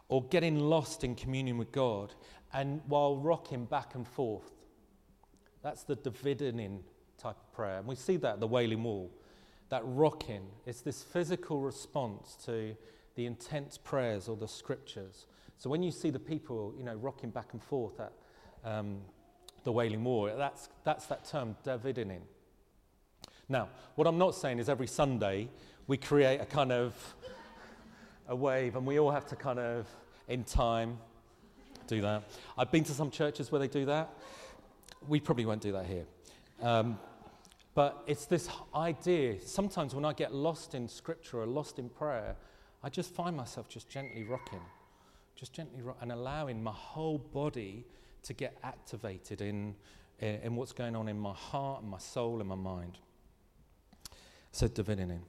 or 0.08 0.24
getting 0.26 0.60
lost 0.60 1.04
in 1.04 1.16
communion 1.16 1.58
with 1.58 1.72
God, 1.72 2.14
and 2.54 2.82
while 2.88 3.18
rocking 3.18 3.66
back 3.66 3.96
and 3.96 4.08
forth. 4.08 4.52
That's 5.62 5.84
the 5.84 5.96
davening 5.96 6.80
type 7.18 7.38
of 7.38 7.54
prayer. 7.54 7.80
And 7.80 7.88
we 7.88 7.96
see 7.96 8.18
that 8.18 8.34
at 8.34 8.40
the 8.40 8.48
Wailing 8.48 8.84
Wall. 8.84 9.12
That 9.70 9.82
rocking, 9.84 10.48
it's 10.66 10.82
this 10.82 11.02
physical 11.02 11.60
response 11.60 12.38
to 12.46 12.76
the 13.16 13.26
intense 13.26 13.78
prayers 13.78 14.28
or 14.28 14.36
the 14.36 14.48
scriptures. 14.48 15.26
So 15.58 15.70
when 15.70 15.82
you 15.82 15.92
see 15.92 16.12
the 16.12 16.20
people, 16.20 16.74
you 16.78 16.84
know, 16.84 16.94
rocking 16.96 17.32
back 17.32 17.54
and 17.54 17.62
forth 17.62 18.00
at 18.00 18.14
um, 18.64 19.00
the 19.66 19.72
Wailing 19.72 20.04
Wall, 20.04 20.32
that's, 20.38 20.70
that's 20.86 21.08
that 21.08 21.26
term, 21.26 21.58
davening. 21.66 22.22
Now, 23.50 23.68
what 23.96 24.08
I'm 24.08 24.18
not 24.18 24.36
saying 24.36 24.60
is 24.60 24.70
every 24.70 24.88
Sunday 24.88 25.50
we 25.88 25.98
create 25.98 26.40
a 26.40 26.46
kind 26.46 26.72
of 26.72 26.94
a 28.28 28.36
wave 28.36 28.76
and 28.76 28.86
we 28.86 29.00
all 29.00 29.12
have 29.12 29.26
to 29.28 29.36
kind 29.36 29.60
of, 29.60 29.88
in 30.28 30.44
time, 30.44 30.98
do 31.88 32.02
that. 32.02 32.24
I've 32.58 32.72
been 32.72 32.84
to 32.86 32.94
some 32.94 33.12
churches 33.12 33.52
where 33.52 33.60
they 33.60 33.68
do 33.68 33.86
that. 33.86 34.10
We 35.08 35.20
probably 35.20 35.46
won't 35.46 35.62
do 35.62 35.72
that 35.74 35.86
here. 35.86 36.06
Um, 36.62 36.98
but 37.74 38.04
it's 38.08 38.26
this 38.26 38.48
idea. 38.74 39.42
Sometimes 39.42 39.94
when 39.94 40.06
I 40.06 40.14
get 40.14 40.34
lost 40.34 40.76
in 40.76 40.88
scripture 40.88 41.42
or 41.42 41.46
lost 41.46 41.78
in 41.80 41.90
prayer, 41.90 42.36
I 42.84 42.90
just 42.90 43.14
find 43.14 43.36
myself 43.36 43.68
just 43.68 43.90
gently 43.90 44.24
rocking, 44.24 44.62
just 45.36 45.54
gently 45.54 45.82
rock, 45.82 45.98
and 46.02 46.12
allowing 46.12 46.64
my 46.64 46.72
whole 46.72 47.18
body 47.18 47.86
to 48.26 48.34
get 48.34 48.58
activated 48.64 49.42
in, 49.42 49.76
in, 50.20 50.56
what's 50.56 50.74
going 50.74 50.96
on 50.96 51.08
in 51.08 51.18
my 51.18 51.34
heart 51.34 51.82
and 51.84 51.90
my 51.90 52.00
soul 52.00 52.40
and 52.40 52.50
my 52.50 52.56
mind 52.56 52.98
said 54.52 54.74
davening. 54.74 55.20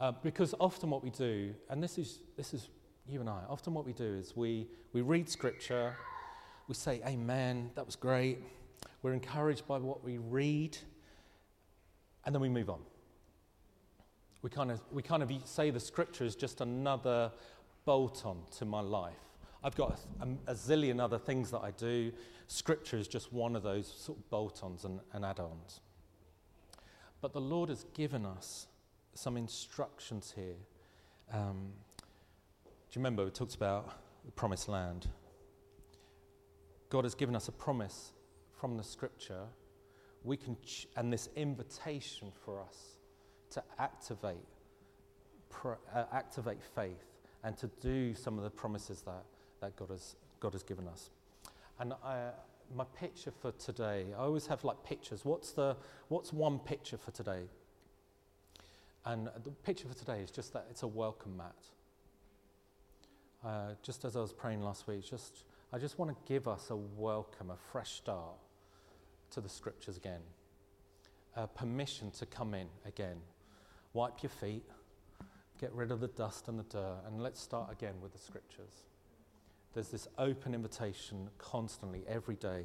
Uh, 0.00 0.12
because 0.22 0.54
often 0.60 0.90
what 0.90 1.02
we 1.02 1.10
do, 1.10 1.52
and 1.68 1.82
this 1.82 1.98
is, 1.98 2.20
this 2.36 2.54
is 2.54 2.68
you 3.08 3.20
and 3.20 3.28
I, 3.28 3.40
often 3.48 3.74
what 3.74 3.84
we 3.84 3.92
do 3.92 4.04
is 4.04 4.36
we, 4.36 4.68
we 4.92 5.00
read 5.00 5.28
scripture, 5.28 5.96
we 6.68 6.74
say, 6.74 7.00
Amen, 7.04 7.70
that 7.74 7.84
was 7.84 7.96
great. 7.96 8.38
We're 9.02 9.14
encouraged 9.14 9.66
by 9.66 9.78
what 9.78 10.04
we 10.04 10.18
read, 10.18 10.78
and 12.24 12.34
then 12.34 12.40
we 12.40 12.48
move 12.48 12.70
on. 12.70 12.80
We 14.42 14.50
kind 14.50 14.70
of, 14.70 14.80
we 14.92 15.02
kind 15.02 15.24
of 15.24 15.32
say 15.44 15.70
the 15.70 15.80
scripture 15.80 16.24
is 16.24 16.36
just 16.36 16.60
another 16.60 17.32
bolt 17.84 18.24
on 18.24 18.42
to 18.58 18.64
my 18.64 18.80
life. 18.80 19.27
I've 19.62 19.74
got 19.74 19.98
a, 20.20 20.52
a, 20.52 20.54
zillion 20.54 21.00
other 21.00 21.18
things 21.18 21.50
that 21.50 21.60
I 21.60 21.72
do. 21.72 22.12
Scripture 22.46 22.96
is 22.96 23.08
just 23.08 23.32
one 23.32 23.56
of 23.56 23.62
those 23.62 23.86
sort 23.86 24.18
of 24.18 24.30
bolt 24.30 24.60
ons 24.62 24.84
and, 24.84 25.00
and 25.12 25.24
add 25.24 25.40
ons. 25.40 25.80
But 27.20 27.32
the 27.32 27.40
Lord 27.40 27.68
has 27.68 27.84
given 27.94 28.24
us 28.24 28.68
some 29.14 29.36
instructions 29.36 30.32
here. 30.36 30.54
Um, 31.32 31.72
do 32.64 32.70
you 32.92 33.00
remember 33.00 33.24
we 33.24 33.30
talked 33.30 33.56
about 33.56 33.98
the 34.24 34.30
promised 34.30 34.68
land? 34.68 35.08
God 36.88 37.04
has 37.04 37.14
given 37.14 37.34
us 37.34 37.48
a 37.48 37.52
promise 37.52 38.12
from 38.60 38.76
the 38.76 38.84
scripture. 38.84 39.42
We 40.22 40.36
can 40.36 40.56
ch- 40.64 40.86
and 40.96 41.12
this 41.12 41.28
invitation 41.36 42.32
for 42.44 42.60
us 42.60 42.98
to 43.50 43.62
activate, 43.78 44.36
uh, 45.64 46.04
activate 46.12 46.62
faith 46.62 47.04
and 47.42 47.56
to 47.58 47.66
do 47.80 48.14
some 48.14 48.38
of 48.38 48.44
the 48.44 48.50
promises 48.50 49.02
that, 49.02 49.24
that 49.60 49.76
God, 49.76 49.90
has, 49.90 50.16
God 50.40 50.52
has 50.52 50.62
given 50.62 50.88
us. 50.88 51.10
And 51.78 51.92
I, 52.04 52.30
my 52.74 52.84
picture 52.98 53.30
for 53.30 53.52
today, 53.52 54.06
I 54.16 54.22
always 54.22 54.46
have 54.46 54.64
like 54.64 54.82
pictures. 54.84 55.24
What's, 55.24 55.52
the, 55.52 55.76
what's 56.08 56.32
one 56.32 56.58
picture 56.58 56.96
for 56.96 57.10
today? 57.10 57.42
And 59.04 59.28
the 59.44 59.50
picture 59.50 59.88
for 59.88 59.94
today 59.94 60.20
is 60.20 60.30
just 60.30 60.52
that 60.52 60.66
it's 60.70 60.82
a 60.82 60.86
welcome 60.86 61.36
mat. 61.36 61.54
Uh, 63.44 63.74
just 63.82 64.04
as 64.04 64.16
I 64.16 64.20
was 64.20 64.32
praying 64.32 64.62
last 64.62 64.86
week, 64.88 65.08
just, 65.08 65.44
I 65.72 65.78
just 65.78 65.98
want 65.98 66.10
to 66.10 66.16
give 66.32 66.48
us 66.48 66.70
a 66.70 66.76
welcome, 66.76 67.50
a 67.50 67.56
fresh 67.72 67.92
start 67.92 68.36
to 69.30 69.40
the 69.40 69.48
scriptures 69.48 69.96
again. 69.96 70.20
Uh, 71.36 71.46
permission 71.46 72.10
to 72.10 72.26
come 72.26 72.52
in 72.54 72.66
again. 72.84 73.16
Wipe 73.92 74.22
your 74.22 74.30
feet, 74.30 74.64
get 75.60 75.72
rid 75.72 75.92
of 75.92 76.00
the 76.00 76.08
dust 76.08 76.48
and 76.48 76.58
the 76.58 76.64
dirt, 76.64 76.98
and 77.06 77.22
let's 77.22 77.40
start 77.40 77.70
again 77.72 77.94
with 78.02 78.12
the 78.12 78.18
scriptures. 78.18 78.82
There's 79.74 79.88
this 79.88 80.08
open 80.16 80.54
invitation 80.54 81.28
constantly, 81.38 82.02
every 82.08 82.36
day. 82.36 82.64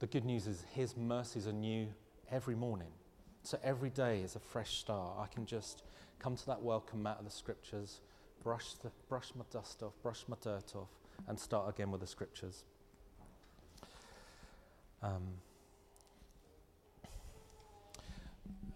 The 0.00 0.06
good 0.06 0.24
news 0.24 0.46
is 0.46 0.64
His 0.72 0.96
mercies 0.96 1.46
are 1.46 1.52
new 1.52 1.88
every 2.30 2.54
morning. 2.54 2.90
So 3.42 3.58
every 3.62 3.90
day 3.90 4.20
is 4.20 4.36
a 4.36 4.40
fresh 4.40 4.78
start. 4.78 5.16
I 5.18 5.26
can 5.32 5.46
just 5.46 5.82
come 6.18 6.36
to 6.36 6.46
that 6.46 6.62
welcome 6.62 7.02
mat 7.02 7.16
of 7.18 7.24
the 7.24 7.30
scriptures, 7.30 8.00
brush, 8.42 8.74
the, 8.74 8.90
brush 9.08 9.30
my 9.36 9.44
dust 9.50 9.82
off, 9.82 9.92
brush 10.02 10.24
my 10.28 10.36
dirt 10.42 10.74
off, 10.74 10.88
and 11.28 11.38
start 11.38 11.68
again 11.68 11.90
with 11.90 12.00
the 12.00 12.06
scriptures. 12.06 12.64
Um, 15.02 15.22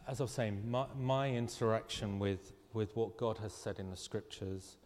as 0.08 0.20
I 0.20 0.24
was 0.24 0.32
saying, 0.32 0.70
my, 0.70 0.86
my 0.98 1.30
interaction 1.30 2.18
with, 2.18 2.52
with 2.72 2.94
what 2.96 3.16
God 3.16 3.38
has 3.38 3.52
said 3.52 3.78
in 3.78 3.90
the 3.90 3.96
scriptures 3.96 4.76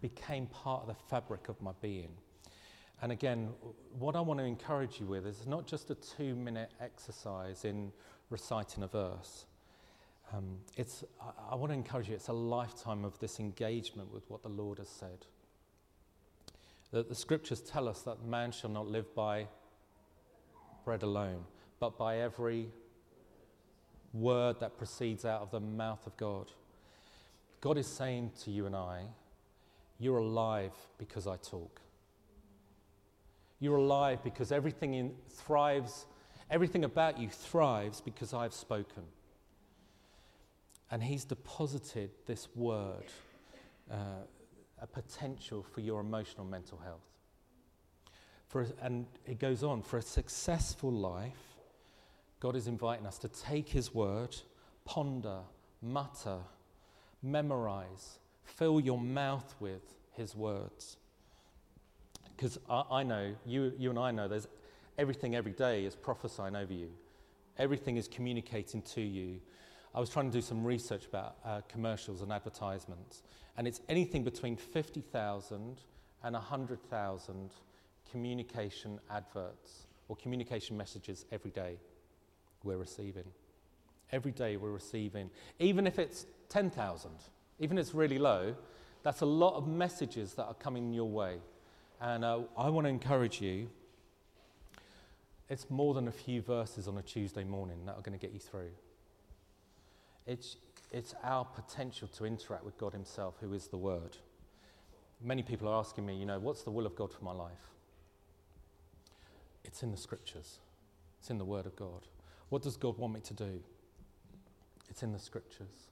became 0.00 0.46
part 0.46 0.82
of 0.82 0.88
the 0.88 0.94
fabric 1.08 1.48
of 1.48 1.60
my 1.62 1.72
being. 1.80 2.10
And 3.02 3.12
again, 3.12 3.50
what 3.98 4.16
I 4.16 4.20
want 4.20 4.40
to 4.40 4.46
encourage 4.46 5.00
you 5.00 5.06
with 5.06 5.26
is 5.26 5.46
not 5.46 5.66
just 5.66 5.90
a 5.90 5.94
two 5.94 6.34
minute 6.34 6.70
exercise 6.80 7.64
in 7.64 7.92
reciting 8.30 8.82
a 8.82 8.86
verse. 8.86 9.46
Um, 10.32 10.56
it's, 10.76 11.04
I, 11.20 11.52
I 11.52 11.54
want 11.54 11.70
to 11.70 11.74
encourage 11.74 12.08
you, 12.08 12.14
it's 12.14 12.28
a 12.28 12.32
lifetime 12.32 13.04
of 13.04 13.18
this 13.18 13.40
engagement 13.40 14.12
with 14.12 14.22
what 14.28 14.42
the 14.42 14.48
Lord 14.48 14.78
has 14.78 14.88
said. 14.88 15.26
That 16.92 17.08
the 17.08 17.14
scriptures 17.14 17.60
tell 17.60 17.88
us 17.88 18.02
that 18.02 18.24
man 18.24 18.52
shall 18.52 18.70
not 18.70 18.86
live 18.86 19.14
by 19.14 19.48
bread 20.84 21.02
alone, 21.02 21.44
but 21.80 21.98
by 21.98 22.18
every 22.18 22.68
word 24.12 24.60
that 24.60 24.78
proceeds 24.78 25.24
out 25.24 25.42
of 25.42 25.50
the 25.50 25.60
mouth 25.60 26.06
of 26.06 26.16
God. 26.16 26.52
God 27.60 27.78
is 27.78 27.86
saying 27.86 28.30
to 28.44 28.50
you 28.50 28.66
and 28.66 28.76
I, 28.76 29.02
You're 29.98 30.18
alive 30.18 30.72
because 30.98 31.26
I 31.26 31.36
talk. 31.36 31.80
You're 33.60 33.76
alive 33.76 34.22
because 34.22 34.52
everything 34.52 34.94
in, 34.94 35.12
thrives, 35.28 36.06
everything 36.50 36.84
about 36.84 37.18
you 37.18 37.28
thrives 37.28 38.00
because 38.00 38.34
I've 38.34 38.52
spoken. 38.52 39.04
And 40.90 41.02
He's 41.02 41.24
deposited 41.24 42.10
this 42.26 42.48
word, 42.54 43.06
uh, 43.90 44.26
a 44.80 44.86
potential 44.86 45.62
for 45.62 45.80
your 45.80 46.00
emotional 46.00 46.44
mental 46.44 46.78
health. 46.78 47.00
For, 48.48 48.66
and 48.82 49.06
it 49.26 49.38
goes 49.38 49.62
on 49.64 49.82
for 49.82 49.98
a 49.98 50.02
successful 50.02 50.92
life, 50.92 51.58
God 52.40 52.56
is 52.56 52.68
inviting 52.68 53.06
us 53.06 53.18
to 53.18 53.28
take 53.28 53.70
His 53.70 53.94
word, 53.94 54.36
ponder, 54.84 55.38
mutter, 55.80 56.38
memorize, 57.22 58.18
fill 58.44 58.80
your 58.80 58.98
mouth 58.98 59.54
with 59.60 59.82
His 60.12 60.34
words. 60.36 60.96
Because 62.36 62.58
I, 62.68 62.82
I, 62.90 63.02
know, 63.02 63.34
you, 63.46 63.72
you 63.78 63.90
and 63.90 63.98
I 63.98 64.10
know, 64.10 64.28
there's 64.28 64.48
everything 64.98 65.34
every 65.34 65.52
day 65.52 65.84
is 65.84 65.94
prophesying 65.94 66.56
over 66.56 66.72
you, 66.72 66.90
everything 67.58 67.96
is 67.96 68.08
communicating 68.08 68.82
to 68.82 69.00
you. 69.00 69.40
I 69.94 70.00
was 70.00 70.10
trying 70.10 70.28
to 70.30 70.32
do 70.32 70.42
some 70.42 70.64
research 70.64 71.06
about 71.06 71.36
uh, 71.44 71.60
commercials 71.68 72.22
and 72.22 72.32
advertisements, 72.32 73.22
and 73.56 73.68
it's 73.68 73.80
anything 73.88 74.24
between 74.24 74.56
50,000 74.56 75.80
and 76.24 76.32
100,000 76.32 77.50
communication 78.10 78.98
adverts 79.10 79.86
or 80.08 80.16
communication 80.16 80.76
messages 80.76 81.26
every 81.30 81.50
day 81.50 81.76
we're 82.64 82.76
receiving. 82.76 83.24
Every 84.10 84.32
day 84.32 84.56
we're 84.56 84.70
receiving, 84.70 85.30
even 85.58 85.86
if 85.86 85.98
it's 85.98 86.26
10,000, 86.48 87.10
even 87.58 87.78
if 87.78 87.86
it's 87.86 87.94
really 87.94 88.18
low, 88.18 88.54
that's 89.02 89.20
a 89.20 89.26
lot 89.26 89.54
of 89.54 89.66
messages 89.66 90.34
that 90.34 90.44
are 90.44 90.54
coming 90.54 90.92
your 90.92 91.08
way. 91.08 91.38
And 92.00 92.24
uh, 92.24 92.40
I 92.56 92.70
want 92.70 92.86
to 92.86 92.88
encourage 92.88 93.40
you. 93.40 93.68
It's 95.48 95.70
more 95.70 95.94
than 95.94 96.08
a 96.08 96.12
few 96.12 96.40
verses 96.40 96.88
on 96.88 96.96
a 96.96 97.02
Tuesday 97.02 97.44
morning 97.44 97.84
that 97.86 97.92
are 97.92 98.00
going 98.00 98.18
to 98.18 98.26
get 98.26 98.32
you 98.32 98.40
through. 98.40 98.70
It's, 100.26 100.56
it's 100.90 101.14
our 101.22 101.44
potential 101.44 102.08
to 102.16 102.24
interact 102.24 102.64
with 102.64 102.78
God 102.78 102.92
Himself, 102.92 103.34
who 103.40 103.52
is 103.52 103.68
the 103.68 103.76
Word. 103.76 104.16
Many 105.22 105.42
people 105.42 105.68
are 105.68 105.78
asking 105.78 106.06
me, 106.06 106.16
you 106.16 106.26
know, 106.26 106.38
what's 106.38 106.62
the 106.62 106.70
will 106.70 106.86
of 106.86 106.96
God 106.96 107.12
for 107.12 107.24
my 107.24 107.32
life? 107.32 107.70
It's 109.64 109.82
in 109.82 109.90
the 109.90 109.96
Scriptures, 109.96 110.58
it's 111.20 111.30
in 111.30 111.38
the 111.38 111.44
Word 111.44 111.66
of 111.66 111.76
God. 111.76 112.06
What 112.48 112.62
does 112.62 112.76
God 112.76 112.98
want 112.98 113.14
me 113.14 113.20
to 113.20 113.34
do? 113.34 113.60
It's 114.88 115.02
in 115.02 115.12
the 115.12 115.18
scriptures. 115.18 115.88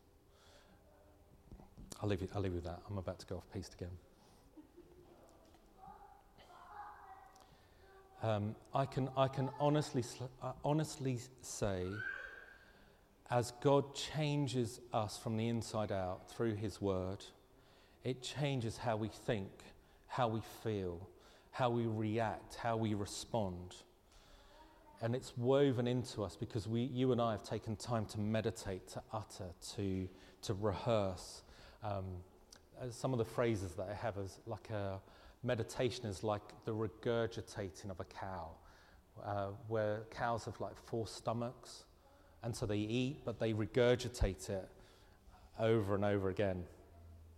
I'll 2.02 2.08
leave, 2.08 2.20
you, 2.20 2.28
I'll 2.34 2.42
leave 2.42 2.52
you 2.52 2.56
with 2.56 2.64
that. 2.64 2.80
I'm 2.90 2.98
about 2.98 3.18
to 3.20 3.26
go 3.26 3.36
off 3.36 3.44
piste 3.52 3.74
again. 3.74 3.90
Um, 8.22 8.54
I 8.74 8.86
can, 8.86 9.08
I 9.16 9.28
can 9.28 9.50
honestly, 9.60 10.04
uh, 10.42 10.52
honestly 10.64 11.18
say, 11.40 11.86
as 13.30 13.52
God 13.62 13.94
changes 13.94 14.80
us 14.92 15.16
from 15.16 15.36
the 15.36 15.48
inside 15.48 15.92
out 15.92 16.28
through 16.30 16.54
His 16.54 16.80
Word, 16.80 17.24
it 18.04 18.22
changes 18.22 18.76
how 18.76 18.96
we 18.96 19.08
think, 19.08 19.50
how 20.06 20.28
we 20.28 20.40
feel, 20.62 21.08
how 21.50 21.70
we 21.70 21.86
react, 21.86 22.56
how 22.56 22.76
we 22.76 22.94
respond 22.94 23.76
and 25.02 25.16
it's 25.16 25.36
woven 25.36 25.88
into 25.88 26.22
us 26.22 26.36
because 26.36 26.68
we, 26.68 26.82
you 26.82 27.10
and 27.10 27.20
I 27.20 27.32
have 27.32 27.42
taken 27.42 27.74
time 27.74 28.06
to 28.06 28.20
meditate, 28.20 28.86
to 28.90 29.02
utter, 29.12 29.48
to, 29.74 30.08
to 30.42 30.54
rehearse. 30.54 31.42
Um, 31.82 32.04
uh, 32.80 32.90
some 32.90 33.12
of 33.12 33.18
the 33.18 33.24
phrases 33.24 33.72
that 33.74 33.88
I 33.90 33.94
have 33.94 34.18
as 34.18 34.38
like 34.46 34.70
a 34.70 35.00
meditation 35.42 36.06
is 36.06 36.22
like 36.22 36.42
the 36.64 36.72
regurgitating 36.72 37.90
of 37.90 38.00
a 38.00 38.04
cow, 38.04 38.50
uh, 39.24 39.48
where 39.68 40.02
cows 40.10 40.44
have 40.44 40.60
like 40.60 40.76
four 40.86 41.06
stomachs, 41.06 41.84
and 42.42 42.54
so 42.54 42.66
they 42.66 42.78
eat, 42.78 43.22
but 43.24 43.38
they 43.38 43.52
regurgitate 43.52 44.48
it 44.50 44.68
over 45.58 45.94
and 45.94 46.04
over 46.04 46.28
again. 46.28 46.64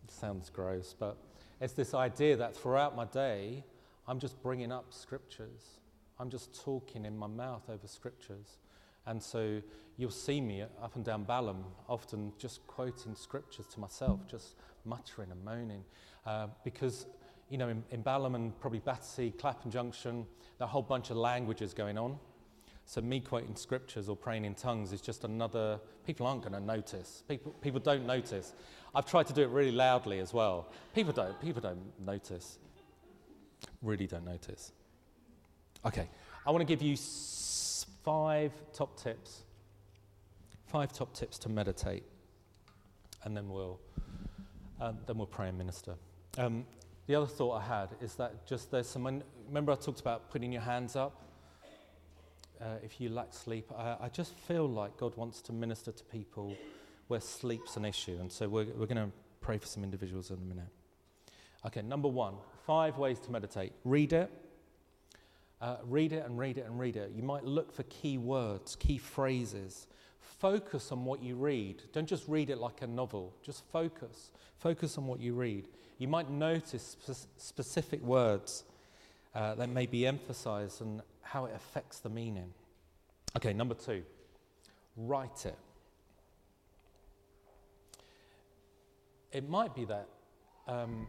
It 0.04 0.10
sounds 0.10 0.50
gross, 0.50 0.94
but 0.98 1.16
it's 1.60 1.72
this 1.72 1.94
idea 1.94 2.36
that 2.36 2.56
throughout 2.56 2.94
my 2.94 3.06
day, 3.06 3.64
I'm 4.06 4.18
just 4.18 4.40
bringing 4.42 4.70
up 4.70 4.92
scriptures 4.92 5.78
I'm 6.18 6.30
just 6.30 6.62
talking 6.62 7.04
in 7.04 7.16
my 7.16 7.26
mouth 7.26 7.68
over 7.68 7.86
scriptures. 7.86 8.58
And 9.06 9.22
so 9.22 9.60
you'll 9.96 10.10
see 10.10 10.40
me 10.40 10.62
up 10.62 10.96
and 10.96 11.04
down 11.04 11.24
Balham, 11.24 11.64
often 11.88 12.32
just 12.38 12.66
quoting 12.66 13.14
scriptures 13.14 13.66
to 13.74 13.80
myself, 13.80 14.20
just 14.28 14.56
muttering 14.84 15.30
and 15.30 15.44
moaning. 15.44 15.84
Uh, 16.26 16.48
because, 16.64 17.06
you 17.50 17.58
know, 17.58 17.68
in, 17.68 17.84
in 17.90 18.02
Balham 18.02 18.34
and 18.34 18.58
probably 18.60 18.80
Battersea, 18.80 19.30
Clapham 19.32 19.70
Junction, 19.70 20.26
there 20.58 20.66
a 20.66 20.68
whole 20.68 20.82
bunch 20.82 21.10
of 21.10 21.16
languages 21.16 21.74
going 21.74 21.98
on. 21.98 22.18
So 22.86 23.00
me 23.00 23.20
quoting 23.20 23.56
scriptures 23.56 24.08
or 24.08 24.16
praying 24.16 24.44
in 24.44 24.54
tongues 24.54 24.92
is 24.92 25.00
just 25.00 25.24
another, 25.24 25.80
people 26.06 26.26
aren't 26.26 26.42
going 26.42 26.52
to 26.52 26.60
notice. 26.60 27.22
People, 27.28 27.52
people 27.60 27.80
don't 27.80 28.06
notice. 28.06 28.52
I've 28.94 29.06
tried 29.06 29.26
to 29.28 29.32
do 29.32 29.42
it 29.42 29.48
really 29.48 29.72
loudly 29.72 30.20
as 30.20 30.34
well. 30.34 30.70
People 30.94 31.12
don't, 31.12 31.40
people 31.40 31.62
don't 31.62 31.80
notice. 31.98 32.58
Really 33.82 34.06
don't 34.06 34.24
notice. 34.24 34.72
Okay, 35.84 36.08
I 36.46 36.50
want 36.50 36.60
to 36.60 36.66
give 36.66 36.82
you 36.82 36.96
five 38.04 38.52
top 38.72 39.00
tips. 39.00 39.44
Five 40.66 40.92
top 40.92 41.12
tips 41.14 41.38
to 41.38 41.48
meditate, 41.48 42.04
and 43.24 43.36
then 43.36 43.48
we'll 43.48 43.80
um, 44.80 44.98
then 45.06 45.16
we'll 45.18 45.26
pray 45.26 45.48
and 45.48 45.56
minister. 45.56 45.94
Um, 46.36 46.66
the 47.06 47.14
other 47.14 47.26
thought 47.26 47.52
I 47.52 47.62
had 47.62 47.88
is 48.00 48.14
that 48.16 48.46
just 48.46 48.70
there's 48.70 48.88
some. 48.88 49.22
Remember, 49.46 49.72
I 49.72 49.76
talked 49.76 50.00
about 50.00 50.30
putting 50.30 50.52
your 50.52 50.62
hands 50.62 50.96
up. 50.96 51.22
Uh, 52.60 52.76
if 52.82 53.00
you 53.00 53.08
lack 53.08 53.32
sleep, 53.34 53.70
I, 53.76 53.96
I, 54.02 54.08
just 54.08 54.32
feel 54.32 54.66
like 54.68 54.96
God 54.96 55.16
wants 55.16 55.42
to 55.42 55.52
minister 55.52 55.90
to 55.90 56.04
people 56.04 56.56
where 57.08 57.20
sleep's 57.20 57.76
an 57.76 57.84
issue, 57.84 58.16
and 58.20 58.30
so 58.30 58.48
we're, 58.48 58.64
we're 58.76 58.86
going 58.86 58.96
to 58.96 59.10
pray 59.40 59.58
for 59.58 59.66
some 59.66 59.82
individuals 59.82 60.30
in 60.30 60.36
a 60.36 60.40
minute. 60.40 60.68
Okay, 61.66 61.82
number 61.82 62.08
one, 62.08 62.34
five 62.64 62.96
ways 62.96 63.18
to 63.20 63.32
meditate. 63.32 63.72
Read 63.84 64.12
it 64.12 64.30
uh, 65.64 65.76
read 65.88 66.12
it 66.12 66.26
and 66.26 66.38
read 66.38 66.58
it 66.58 66.66
and 66.66 66.78
read 66.78 66.94
it. 66.94 67.12
You 67.16 67.22
might 67.22 67.42
look 67.42 67.72
for 67.72 67.84
key 67.84 68.18
words, 68.18 68.76
key 68.76 68.98
phrases. 68.98 69.86
Focus 70.20 70.92
on 70.92 71.06
what 71.06 71.22
you 71.22 71.36
read. 71.36 71.82
Don't 71.94 72.06
just 72.06 72.28
read 72.28 72.50
it 72.50 72.58
like 72.58 72.82
a 72.82 72.86
novel, 72.86 73.32
just 73.42 73.64
focus. 73.72 74.30
Focus 74.58 74.98
on 74.98 75.06
what 75.06 75.20
you 75.20 75.32
read. 75.32 75.68
You 75.96 76.06
might 76.06 76.28
notice 76.28 76.98
spe- 77.00 77.28
specific 77.38 78.02
words 78.02 78.64
uh, 79.34 79.54
that 79.54 79.70
may 79.70 79.86
be 79.86 80.06
emphasized 80.06 80.82
and 80.82 81.00
how 81.22 81.46
it 81.46 81.54
affects 81.56 82.00
the 82.00 82.10
meaning. 82.10 82.52
Okay, 83.34 83.54
number 83.54 83.74
two, 83.74 84.02
write 84.98 85.46
it. 85.46 85.56
It 89.32 89.48
might 89.48 89.74
be 89.74 89.86
that 89.86 90.08
um, 90.68 91.06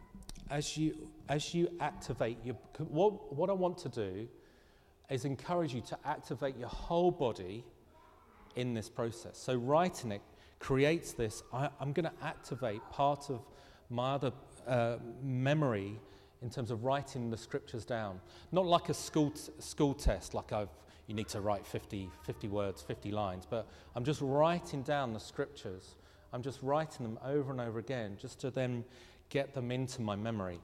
as 0.50 0.78
you 0.78 0.96
as 1.28 1.52
you 1.52 1.68
activate 1.78 2.38
your 2.42 2.56
what 2.88 3.34
what 3.34 3.50
I 3.50 3.52
want 3.52 3.76
to 3.78 3.90
do 3.90 4.26
is 5.10 5.24
encourage 5.24 5.74
you 5.74 5.80
to 5.82 5.98
activate 6.04 6.56
your 6.56 6.68
whole 6.68 7.10
body 7.10 7.64
in 8.56 8.74
this 8.74 8.88
process. 8.88 9.38
So 9.38 9.54
writing 9.56 10.12
it 10.12 10.22
creates 10.58 11.12
this. 11.12 11.42
I, 11.52 11.68
am 11.80 11.92
going 11.92 12.06
to 12.06 12.24
activate 12.24 12.80
part 12.90 13.30
of 13.30 13.40
my 13.90 14.14
other 14.14 14.32
uh, 14.66 14.96
memory 15.22 16.00
in 16.42 16.50
terms 16.50 16.70
of 16.70 16.84
writing 16.84 17.30
the 17.30 17.36
scriptures 17.36 17.84
down. 17.84 18.20
Not 18.52 18.66
like 18.66 18.88
a 18.88 18.94
school, 18.94 19.30
t- 19.30 19.52
school 19.58 19.94
test, 19.94 20.34
like 20.34 20.52
I've, 20.52 20.68
you 21.06 21.14
need 21.14 21.28
to 21.28 21.40
write 21.40 21.66
50, 21.66 22.10
50 22.24 22.48
words, 22.48 22.82
50 22.82 23.12
lines, 23.12 23.46
but 23.48 23.68
I'm 23.94 24.04
just 24.04 24.20
writing 24.20 24.82
down 24.82 25.12
the 25.12 25.20
scriptures. 25.20 25.94
I'm 26.32 26.42
just 26.42 26.62
writing 26.62 27.04
them 27.04 27.18
over 27.24 27.52
and 27.52 27.60
over 27.60 27.78
again 27.78 28.16
just 28.20 28.40
to 28.40 28.50
then 28.50 28.84
get 29.28 29.54
them 29.54 29.70
into 29.70 30.02
my 30.02 30.16
memory. 30.16 30.60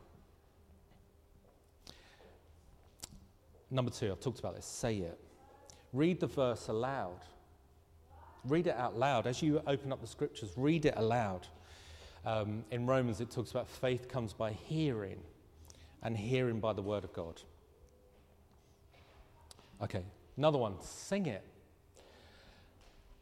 Number 3.73 3.91
two, 3.91 4.13
I've 4.13 4.21
talked 4.21 4.39
about 4.39 4.55
this 4.55 4.67
say 4.67 4.99
it. 4.99 5.19
Read 5.95 6.21
the 6.21 6.27
verse 6.27 6.69
aloud. 6.69 7.21
Read 8.45 8.67
it 8.67 8.77
out 8.77 8.99
loud. 8.99 9.27
As 9.27 9.41
you 9.41 9.63
open 9.67 9.93
up 9.93 10.01
the 10.03 10.07
scriptures, 10.07 10.53
read 10.57 10.85
it 10.85 10.95
aloud. 10.97 11.47
Um, 12.27 12.65
in 12.71 12.87
Romans, 12.87 13.23
it 13.23 13.31
talks 13.31 13.51
about 13.51 13.67
faith 13.67 14.09
comes 14.09 14.35
by 14.35 14.53
hearing, 14.53 15.21
and 16.03 16.17
hearing 16.17 16.61
by 16.61 16.75
the 16.75 16.83
word 16.83 17.03
of 17.03 17.15
God. 17.15 17.41
Okay, 19.83 20.03
another 20.37 20.59
one 20.59 20.75
sing 20.83 21.27
it. 21.27 21.43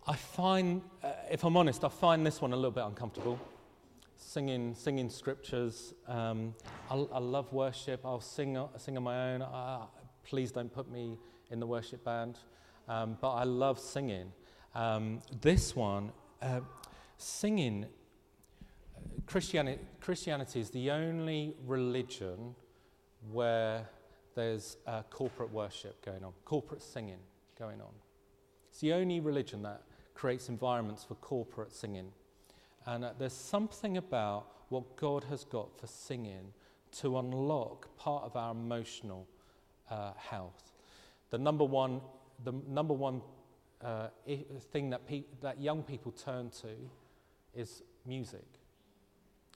I 0.06 0.16
find, 0.16 0.82
uh, 1.04 1.12
if 1.30 1.44
I'm 1.44 1.56
honest, 1.56 1.84
I 1.84 1.88
find 1.88 2.26
this 2.26 2.40
one 2.40 2.52
a 2.52 2.56
little 2.56 2.72
bit 2.72 2.84
uncomfortable. 2.84 3.38
Singing, 4.16 4.74
singing 4.74 5.10
scriptures. 5.10 5.94
Um, 6.08 6.54
I, 6.90 6.94
I, 6.94 7.18
love 7.18 7.52
worship. 7.52 8.00
I'll 8.04 8.20
sing, 8.20 8.58
sing 8.78 8.96
on 8.96 9.02
my 9.02 9.34
own. 9.34 9.42
Please 10.24 10.52
don't 10.52 10.72
put 10.72 10.90
me 10.90 11.18
in 11.50 11.60
the 11.60 11.66
worship 11.66 12.04
band. 12.04 12.38
Um, 12.88 13.16
but 13.20 13.32
I 13.32 13.44
love 13.44 13.78
singing. 13.78 14.32
Um, 14.74 15.20
this 15.40 15.76
one, 15.76 16.12
uh, 16.42 16.60
singing, 17.16 17.86
Christianity, 19.26 19.80
Christianity 20.00 20.60
is 20.60 20.70
the 20.70 20.90
only 20.90 21.54
religion 21.66 22.54
where 23.30 23.88
there's 24.34 24.76
uh, 24.86 25.02
corporate 25.10 25.52
worship 25.52 26.04
going 26.04 26.24
on, 26.24 26.32
corporate 26.44 26.82
singing 26.82 27.18
going 27.58 27.80
on. 27.80 27.92
It's 28.70 28.80
the 28.80 28.92
only 28.92 29.20
religion 29.20 29.62
that 29.62 29.82
creates 30.14 30.48
environments 30.48 31.04
for 31.04 31.14
corporate 31.16 31.72
singing. 31.72 32.12
And 32.86 33.04
uh, 33.04 33.12
there's 33.18 33.32
something 33.32 33.96
about 33.96 34.46
what 34.68 34.96
God 34.96 35.24
has 35.24 35.44
got 35.44 35.78
for 35.78 35.86
singing 35.86 36.52
to 37.00 37.18
unlock 37.18 37.96
part 37.96 38.24
of 38.24 38.36
our 38.36 38.52
emotional 38.52 39.26
uh, 39.90 40.12
health. 40.16 40.72
The 41.30 41.38
number 41.38 41.64
one, 41.64 42.00
the 42.44 42.52
number 42.68 42.94
one 42.94 43.22
uh, 43.82 44.08
thing 44.72 44.90
that, 44.90 45.06
pe- 45.06 45.24
that 45.42 45.60
young 45.60 45.82
people 45.82 46.12
turn 46.12 46.50
to 46.62 46.68
is 47.54 47.82
music. 48.06 48.46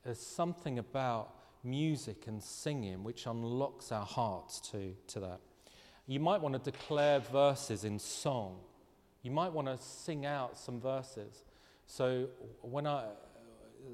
There's 0.04 0.20
something 0.20 0.78
about 0.78 1.34
music 1.62 2.26
and 2.26 2.42
singing 2.42 3.02
which 3.04 3.26
unlocks 3.26 3.90
our 3.90 4.04
hearts 4.04 4.60
to, 4.72 4.94
to 5.08 5.20
that. 5.20 5.40
You 6.06 6.20
might 6.20 6.40
want 6.40 6.62
to 6.62 6.70
declare 6.70 7.20
verses 7.20 7.84
in 7.84 7.98
song. 7.98 8.58
You 9.22 9.30
might 9.30 9.52
want 9.52 9.68
to 9.68 9.78
sing 9.78 10.26
out 10.26 10.58
some 10.58 10.80
verses. 10.80 11.44
So 11.86 12.28
when 12.60 12.86
I 12.86 13.04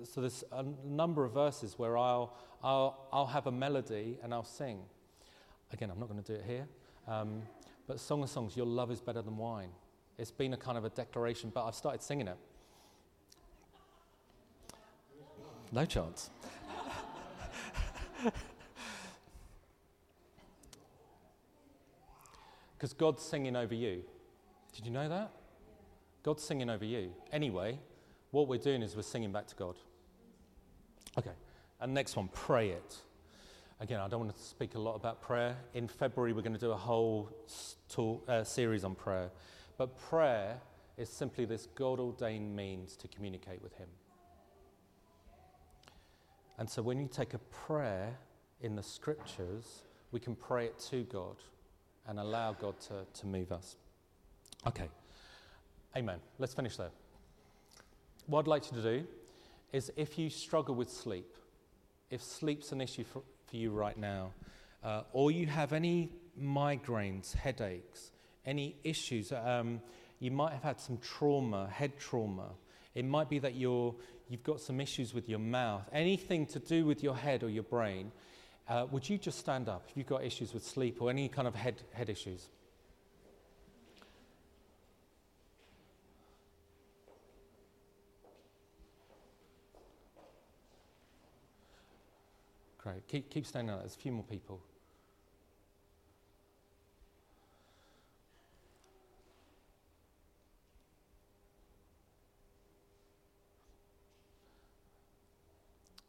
so 0.05 0.20
there's 0.20 0.44
a 0.53 0.64
number 0.85 1.24
of 1.24 1.33
verses 1.33 1.79
where 1.79 1.96
I'll, 1.96 2.37
I'll, 2.62 3.09
I'll 3.12 3.26
have 3.26 3.46
a 3.46 3.53
melody 3.53 4.18
and 4.22 4.33
I'll 4.33 4.44
sing. 4.44 4.81
Again, 5.72 5.90
I'm 5.90 5.98
not 5.98 6.09
going 6.09 6.22
to 6.22 6.33
do 6.33 6.38
it 6.38 6.44
here. 6.46 6.66
Um, 7.06 7.42
but 7.87 7.98
Song 8.00 8.22
of 8.22 8.30
Songs, 8.30 8.56
Your 8.56 8.66
Love 8.66 8.90
is 8.90 9.00
Better 9.00 9.22
Than 9.22 9.37
Wine. 9.37 9.70
It's 10.18 10.30
been 10.30 10.52
a 10.52 10.56
kind 10.56 10.76
of 10.76 10.85
a 10.85 10.90
declaration, 10.90 11.50
but 11.54 11.64
I've 11.64 11.74
started 11.74 12.02
singing 12.02 12.28
it. 12.28 12.37
No 15.72 15.85
chance. 15.85 16.30
Because 22.80 22.94
God's 22.94 23.22
singing 23.22 23.56
over 23.56 23.74
you. 23.74 24.02
Did 24.74 24.87
you 24.87 24.90
know 24.90 25.06
that? 25.06 25.33
God's 26.22 26.42
singing 26.42 26.70
over 26.70 26.87
you. 26.87 27.12
Anyway, 27.30 27.78
what 28.30 28.48
we're 28.48 28.59
doing 28.59 28.80
is 28.80 28.96
we're 28.96 29.02
singing 29.02 29.33
back 29.33 29.46
to 29.48 29.54
God. 29.54 29.74
Okay, 31.18 31.33
and 31.78 31.92
next 31.92 32.16
one, 32.16 32.30
pray 32.33 32.70
it. 32.70 32.96
Again, 33.82 33.98
I 33.98 34.08
don't 34.08 34.20
want 34.20 34.36
to 34.36 34.42
speak 34.42 34.74
a 34.74 34.78
lot 34.78 34.94
about 34.94 35.22
prayer. 35.22 35.56
In 35.72 35.88
February, 35.88 36.34
we're 36.34 36.42
going 36.42 36.52
to 36.52 36.60
do 36.60 36.70
a 36.70 36.76
whole 36.76 37.30
uh, 38.28 38.44
series 38.44 38.84
on 38.84 38.94
prayer. 38.94 39.30
But 39.78 39.96
prayer 39.96 40.60
is 40.98 41.08
simply 41.08 41.46
this 41.46 41.66
God 41.74 41.98
ordained 41.98 42.54
means 42.54 42.94
to 42.96 43.08
communicate 43.08 43.62
with 43.62 43.74
Him. 43.76 43.88
And 46.58 46.68
so 46.68 46.82
when 46.82 47.00
you 47.00 47.08
take 47.10 47.32
a 47.32 47.38
prayer 47.38 48.18
in 48.60 48.76
the 48.76 48.82
scriptures, 48.82 49.84
we 50.12 50.20
can 50.20 50.36
pray 50.36 50.66
it 50.66 50.78
to 50.90 51.04
God 51.04 51.36
and 52.06 52.20
allow 52.20 52.52
God 52.52 52.78
to, 52.80 53.06
to 53.20 53.26
move 53.26 53.50
us. 53.50 53.76
Okay. 54.66 54.90
Amen. 55.96 56.18
Let's 56.38 56.52
finish 56.52 56.76
there. 56.76 56.90
What 58.26 58.40
I'd 58.40 58.46
like 58.46 58.70
you 58.70 58.82
to 58.82 58.98
do 58.98 59.06
is 59.72 59.90
if 59.96 60.18
you 60.18 60.28
struggle 60.28 60.74
with 60.74 60.90
sleep, 60.90 61.38
if 62.10 62.22
sleep's 62.22 62.72
an 62.72 62.82
issue 62.82 63.04
for, 63.04 63.22
for 63.50 63.56
you 63.56 63.70
right 63.70 63.98
now, 63.98 64.32
uh, 64.84 65.02
or 65.12 65.30
you 65.30 65.46
have 65.46 65.72
any 65.72 66.10
migraines, 66.40 67.34
headaches, 67.34 68.12
any 68.46 68.76
issues, 68.84 69.32
um, 69.32 69.80
you 70.20 70.30
might 70.30 70.52
have 70.52 70.62
had 70.62 70.80
some 70.80 70.98
trauma, 70.98 71.68
head 71.68 71.98
trauma. 71.98 72.50
It 72.94 73.04
might 73.04 73.28
be 73.28 73.38
that 73.40 73.54
you're, 73.54 73.94
you've 74.28 74.44
got 74.44 74.60
some 74.60 74.80
issues 74.80 75.12
with 75.12 75.28
your 75.28 75.38
mouth, 75.38 75.82
anything 75.92 76.46
to 76.46 76.58
do 76.58 76.84
with 76.84 77.02
your 77.02 77.16
head 77.16 77.42
or 77.42 77.50
your 77.50 77.62
brain. 77.64 78.12
Uh, 78.68 78.86
would 78.90 79.08
you 79.08 79.18
just 79.18 79.38
stand 79.38 79.68
up 79.68 79.86
if 79.88 79.96
you've 79.96 80.06
got 80.06 80.24
issues 80.24 80.54
with 80.54 80.64
sleep 80.64 81.02
or 81.02 81.10
any 81.10 81.28
kind 81.28 81.48
of 81.48 81.54
head, 81.54 81.82
head 81.92 82.08
issues? 82.08 82.48
Great. 92.82 93.06
Keep, 93.08 93.28
keep 93.28 93.44
standing. 93.44 93.76
There's 93.76 93.94
a 93.94 93.98
few 93.98 94.10
more 94.10 94.24
people. 94.24 94.58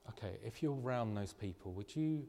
Okay, 0.09 0.37
if 0.45 0.63
you're 0.63 0.79
around 0.79 1.15
those 1.15 1.33
people, 1.33 1.73
would 1.73 1.93
you, 1.93 2.25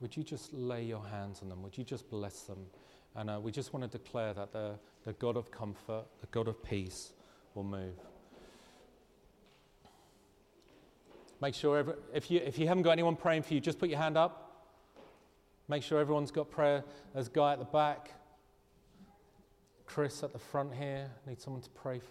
would 0.00 0.16
you 0.16 0.22
just 0.22 0.54
lay 0.54 0.82
your 0.82 1.04
hands 1.04 1.40
on 1.42 1.50
them? 1.50 1.62
Would 1.62 1.76
you 1.76 1.84
just 1.84 2.08
bless 2.08 2.42
them? 2.42 2.66
And 3.14 3.28
uh, 3.28 3.40
we 3.42 3.50
just 3.52 3.74
want 3.74 3.90
to 3.90 3.98
declare 3.98 4.32
that 4.32 4.52
the, 4.52 4.78
the 5.04 5.12
God 5.14 5.36
of 5.36 5.50
comfort, 5.50 6.04
the 6.20 6.28
God 6.28 6.48
of 6.48 6.62
peace 6.62 7.12
will 7.54 7.64
move. 7.64 7.94
Make 11.40 11.54
sure, 11.54 11.78
every, 11.78 11.94
if, 12.14 12.30
you, 12.30 12.40
if 12.44 12.58
you 12.58 12.66
haven't 12.66 12.82
got 12.82 12.92
anyone 12.92 13.16
praying 13.16 13.42
for 13.42 13.54
you, 13.54 13.60
just 13.60 13.78
put 13.78 13.88
your 13.88 13.98
hand 13.98 14.16
up. 14.16 14.64
Make 15.68 15.82
sure 15.82 15.98
everyone's 15.98 16.30
got 16.30 16.50
prayer. 16.50 16.84
There's 17.12 17.26
a 17.26 17.30
guy 17.30 17.52
at 17.52 17.58
the 17.58 17.64
back. 17.64 18.10
Chris 19.84 20.22
at 20.22 20.32
the 20.32 20.38
front 20.38 20.74
here. 20.74 21.10
Need 21.26 21.40
someone 21.40 21.62
to 21.62 21.70
pray 21.70 21.98
for. 21.98 22.06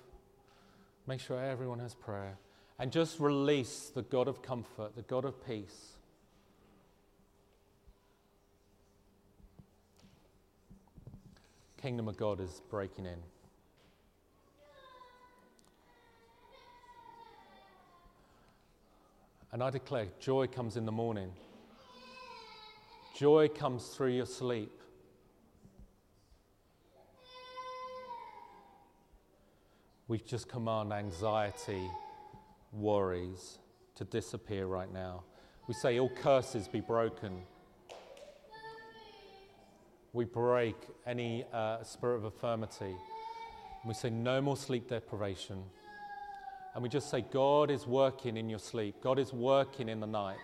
Make 1.07 1.19
sure 1.19 1.39
everyone 1.39 1.79
has 1.79 1.93
prayer 1.93 2.37
and 2.79 2.91
just 2.91 3.19
release 3.19 3.91
the 3.93 4.01
God 4.01 4.27
of 4.27 4.41
comfort, 4.41 4.95
the 4.95 5.03
God 5.03 5.25
of 5.25 5.45
peace. 5.45 5.91
Kingdom 11.81 12.07
of 12.07 12.17
God 12.17 12.39
is 12.39 12.61
breaking 12.69 13.05
in. 13.05 13.19
And 19.55 19.63
I 19.63 19.69
declare 19.69 20.07
joy 20.19 20.47
comes 20.47 20.75
in 20.75 20.85
the 20.85 20.91
morning. 20.91 21.31
Joy 23.15 23.47
comes 23.47 23.87
through 23.87 24.09
your 24.09 24.25
sleep. 24.25 24.81
We 30.09 30.17
just 30.17 30.49
command 30.49 30.91
anxiety 30.91 31.89
worries 32.73 33.59
to 33.95 34.03
disappear 34.03 34.65
right 34.65 34.91
now. 34.91 35.23
We 35.69 35.73
say, 35.73 36.01
All 36.01 36.09
curses 36.09 36.67
be 36.67 36.81
broken. 36.81 37.41
We 40.11 40.25
break 40.25 40.75
any 41.07 41.45
uh, 41.53 41.81
spirit 41.83 42.17
of 42.17 42.25
infirmity. 42.25 42.93
We 43.85 43.93
say, 43.93 44.09
No 44.09 44.41
more 44.41 44.57
sleep 44.57 44.89
deprivation. 44.89 45.63
And 46.75 46.83
we 46.83 46.89
just 46.89 47.09
say, 47.09 47.23
God 47.31 47.71
is 47.71 47.87
working 47.87 48.35
in 48.35 48.49
your 48.49 48.59
sleep, 48.59 48.95
God 49.01 49.17
is 49.17 49.31
working 49.33 49.87
in 49.87 50.01
the 50.01 50.07
night. 50.07 50.37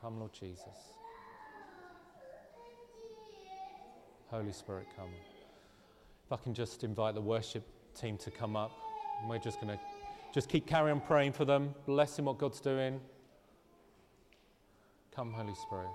Come, 0.00 0.18
Lord 0.18 0.32
Jesus. 0.32 0.96
Holy 4.28 4.52
Spirit, 4.52 4.86
come. 4.96 5.10
If 6.26 6.32
I 6.32 6.36
can 6.36 6.54
just 6.54 6.84
invite 6.84 7.14
the 7.14 7.20
worship 7.20 7.64
team 7.94 8.16
to 8.18 8.30
come 8.30 8.56
up, 8.56 8.72
we're 9.28 9.38
just 9.38 9.60
going 9.60 9.76
to 9.76 9.82
just 10.32 10.48
keep 10.48 10.66
carrying 10.66 10.98
on 10.98 11.06
praying 11.06 11.32
for 11.32 11.44
them, 11.44 11.74
blessing 11.86 12.24
what 12.24 12.38
God's 12.38 12.60
doing. 12.60 13.00
Come, 15.14 15.32
Holy 15.32 15.54
Spirit. 15.54 15.88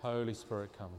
Holy 0.00 0.34
Spirit, 0.34 0.70
come. 0.76 0.90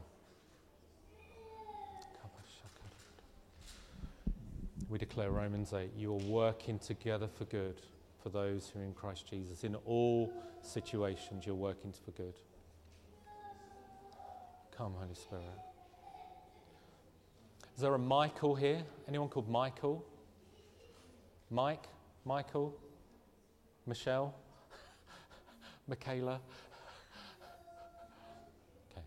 We 4.88 4.98
declare 4.98 5.30
Romans 5.30 5.74
8 5.74 5.90
you 5.96 6.14
are 6.14 6.24
working 6.24 6.78
together 6.78 7.28
for 7.28 7.44
good 7.44 7.80
for 8.22 8.30
those 8.30 8.68
who 8.68 8.80
are 8.80 8.84
in 8.84 8.94
Christ 8.94 9.28
Jesus. 9.28 9.62
In 9.64 9.74
all 9.84 10.32
situations, 10.62 11.44
you're 11.44 11.54
working 11.54 11.92
for 12.04 12.10
good. 12.12 12.34
Come, 14.76 14.94
Holy 14.98 15.14
Spirit. 15.14 15.44
Is 17.74 17.82
there 17.82 17.94
a 17.94 17.98
Michael 17.98 18.54
here? 18.54 18.82
Anyone 19.06 19.28
called 19.28 19.48
Michael? 19.48 20.04
Mike? 21.50 21.86
Michael? 22.24 22.74
Michelle? 23.86 24.34
Michaela? 25.86 26.40
Okay. 28.90 29.02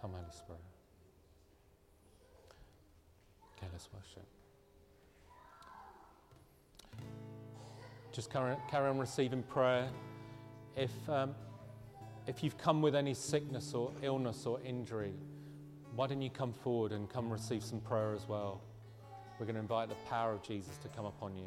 Come, 0.00 0.10
Holy 0.12 0.24
Spirit. 0.32 0.60
Okay, 3.56 3.68
let's 3.72 3.88
worship. 3.92 4.26
Just 8.12 8.30
carry, 8.30 8.56
on 8.72 8.98
receiving 8.98 9.42
prayer. 9.42 9.88
If, 10.76 10.92
um, 11.08 11.34
if 12.26 12.44
you've 12.44 12.58
come 12.58 12.82
with 12.82 12.94
any 12.94 13.14
sickness 13.14 13.72
or 13.72 13.90
illness 14.02 14.44
or 14.44 14.60
injury, 14.62 15.14
why 15.96 16.06
don't 16.06 16.20
you 16.20 16.28
come 16.28 16.52
forward 16.52 16.92
and 16.92 17.08
come 17.08 17.32
receive 17.32 17.64
some 17.64 17.80
prayer 17.80 18.14
as 18.14 18.28
well? 18.28 18.60
We're 19.38 19.46
going 19.46 19.56
to 19.56 19.62
invite 19.62 19.88
the 19.88 19.94
power 20.10 20.32
of 20.32 20.42
Jesus 20.42 20.76
to 20.78 20.88
come 20.88 21.06
upon. 21.06 21.36
You 21.36 21.46